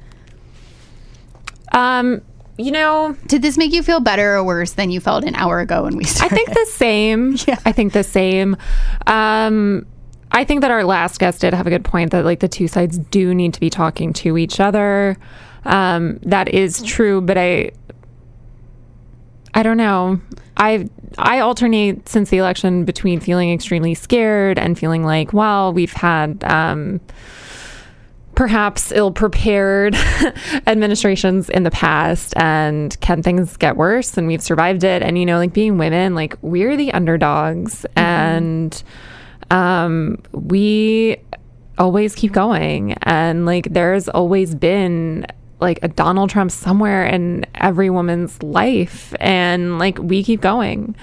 [1.72, 2.22] Um
[2.56, 5.60] you know, Did this make you feel better or worse than you felt an hour
[5.60, 6.34] ago when we started?
[6.34, 7.36] I think the same.
[7.46, 7.58] Yeah.
[7.64, 8.56] I think the same.
[9.06, 9.86] Um,
[10.30, 12.68] I think that our last guest did have a good point that like the two
[12.68, 15.16] sides do need to be talking to each other.
[15.64, 17.70] Um, that is true, but I,
[19.54, 20.20] I don't know.
[20.56, 20.88] I
[21.18, 26.42] I alternate since the election between feeling extremely scared and feeling like, well, we've had.
[26.44, 27.00] Um,
[28.34, 29.94] perhaps ill prepared
[30.66, 34.16] administrations in the past and can things get worse?
[34.16, 35.02] And we've survived it.
[35.02, 37.86] And you know like being women like we're the underdogs.
[37.96, 38.82] And
[39.50, 41.16] um we
[41.78, 42.94] always keep going.
[43.02, 45.26] And like there's always been
[45.60, 49.14] like a Donald Trump somewhere in every woman's life.
[49.20, 50.94] And like we keep going.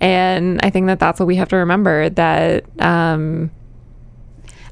[0.00, 3.50] And I think that that's what we have to remember that um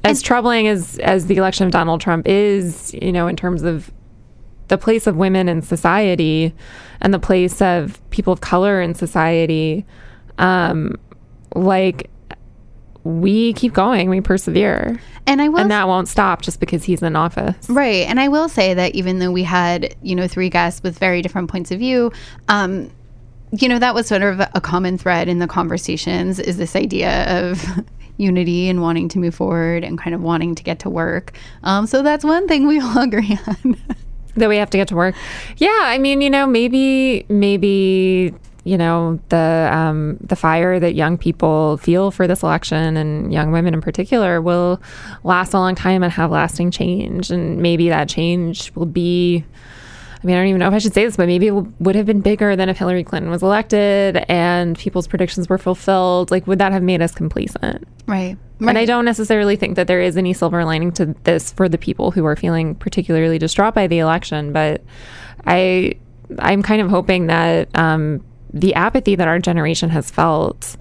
[0.03, 3.91] as troubling as as the election of Donald Trump is, you know, in terms of
[4.67, 6.53] the place of women in society
[7.01, 9.85] and the place of people of color in society,
[10.37, 10.97] um,
[11.55, 12.09] like
[13.03, 17.01] we keep going, we persevere, and I will and that won't stop just because he's
[17.01, 17.69] in office.
[17.69, 18.07] Right.
[18.07, 21.21] And I will say that even though we had, you know, three guests with very
[21.21, 22.11] different points of view,
[22.47, 22.91] um,
[23.51, 27.49] you know, that was sort of a common thread in the conversations is this idea
[27.49, 27.63] of
[28.21, 31.33] unity and wanting to move forward and kind of wanting to get to work.
[31.63, 33.75] Um, so that's one thing we all agree on.
[34.35, 35.15] that we have to get to work.
[35.57, 41.17] Yeah, I mean, you know, maybe maybe you know the um, the fire that young
[41.17, 44.81] people feel for this election and young women in particular will
[45.23, 49.43] last a long time and have lasting change, and maybe that change will be.
[50.21, 51.73] I mean, I don't even know if I should say this, but maybe it w-
[51.79, 56.29] would have been bigger than if Hillary Clinton was elected and people's predictions were fulfilled.
[56.29, 57.87] Like, would that have made us complacent?
[58.59, 58.69] right.
[58.69, 61.79] And I don't necessarily think that there is any silver lining to this for the
[61.79, 64.53] people who are feeling particularly distraught by the election.
[64.53, 64.83] But
[65.47, 65.93] I,
[66.37, 70.77] I'm kind of hoping that um, the apathy that our generation has felt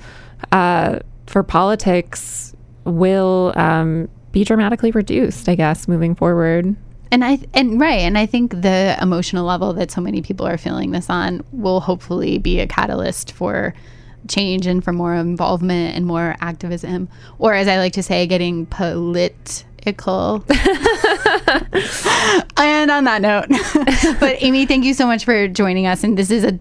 [0.52, 5.48] uh, for politics will um, be dramatically reduced.
[5.48, 6.76] I guess moving forward.
[7.12, 10.56] And I and right, and I think the emotional level that so many people are
[10.56, 13.74] feeling this on will hopefully be a catalyst for
[14.28, 17.08] change and for more involvement and more activism,
[17.38, 20.44] or as I like to say, getting political.
[22.56, 23.46] and on that note,
[24.20, 26.04] but Amy, thank you so much for joining us.
[26.04, 26.58] And this is a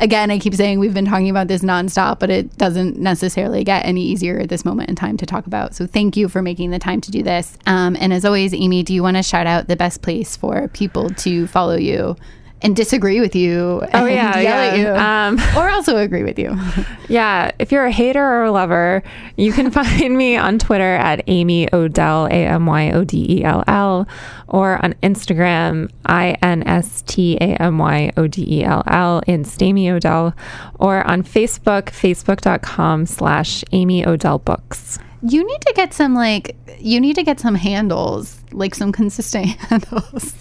[0.00, 3.84] again, I keep saying we've been talking about this nonstop, but it doesn't necessarily get
[3.84, 5.74] any easier at this moment in time to talk about.
[5.74, 7.56] So thank you for making the time to do this.
[7.66, 10.68] Um, and as always, Amy, do you want to shout out the best place for
[10.68, 12.16] people to follow you
[12.62, 13.80] and disagree with you?
[13.94, 15.28] Oh, and yeah, yell at you, yeah.
[15.28, 16.56] Um, or also agree with you.
[17.10, 19.02] Yeah, if you're a hater or a lover,
[19.36, 23.44] you can find me on Twitter at Amy Odell, A M Y O D E
[23.44, 24.06] L L,
[24.46, 29.22] or on Instagram, I N S T A M Y O D E L L,
[29.26, 30.36] in Stamy Odell,
[30.78, 35.00] or on Facebook, facebook.com slash Amy Odell Books.
[35.22, 39.46] You need to get some like you need to get some handles, like some consistent
[39.46, 40.34] handles.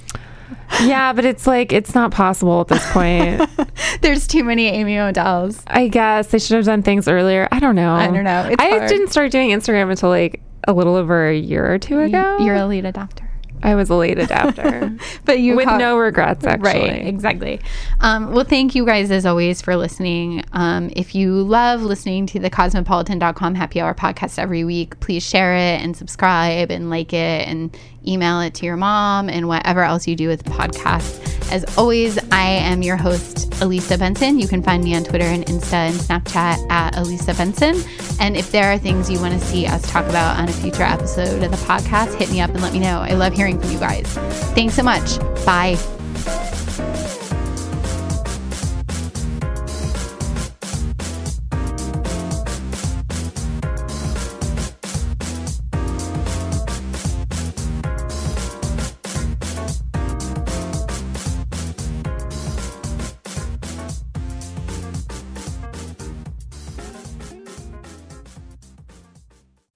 [0.81, 3.41] Yeah, but it's like, it's not possible at this point.
[4.01, 5.61] There's too many Amy Odells.
[5.67, 7.47] I guess they should have done things earlier.
[7.51, 7.93] I don't know.
[7.93, 8.47] I don't know.
[8.51, 8.89] It's I hard.
[8.89, 12.37] didn't start doing Instagram until like a little over a year or two ago.
[12.39, 13.25] You're a lead adopter.
[13.61, 14.95] I was a late adapter.
[15.25, 16.79] But you with caught- no regrets, actually.
[16.89, 17.59] Right, exactly.
[17.99, 20.43] Um, well, thank you guys as always for listening.
[20.53, 25.53] Um, if you love listening to the cosmopolitan.com happy hour podcast every week, please share
[25.55, 27.77] it and subscribe and like it and
[28.07, 31.25] email it to your mom and whatever else you do with the podcast.
[31.51, 34.39] As always, I am your host, Elisa Benson.
[34.39, 37.81] You can find me on Twitter and Insta and Snapchat at Elisa Benson.
[38.19, 40.83] And if there are things you want to see us talk about on a future
[40.83, 42.99] episode of the podcast, hit me up and let me know.
[42.99, 44.05] I love hearing from you guys.
[44.53, 45.19] Thanks so much.
[45.45, 45.98] Bye.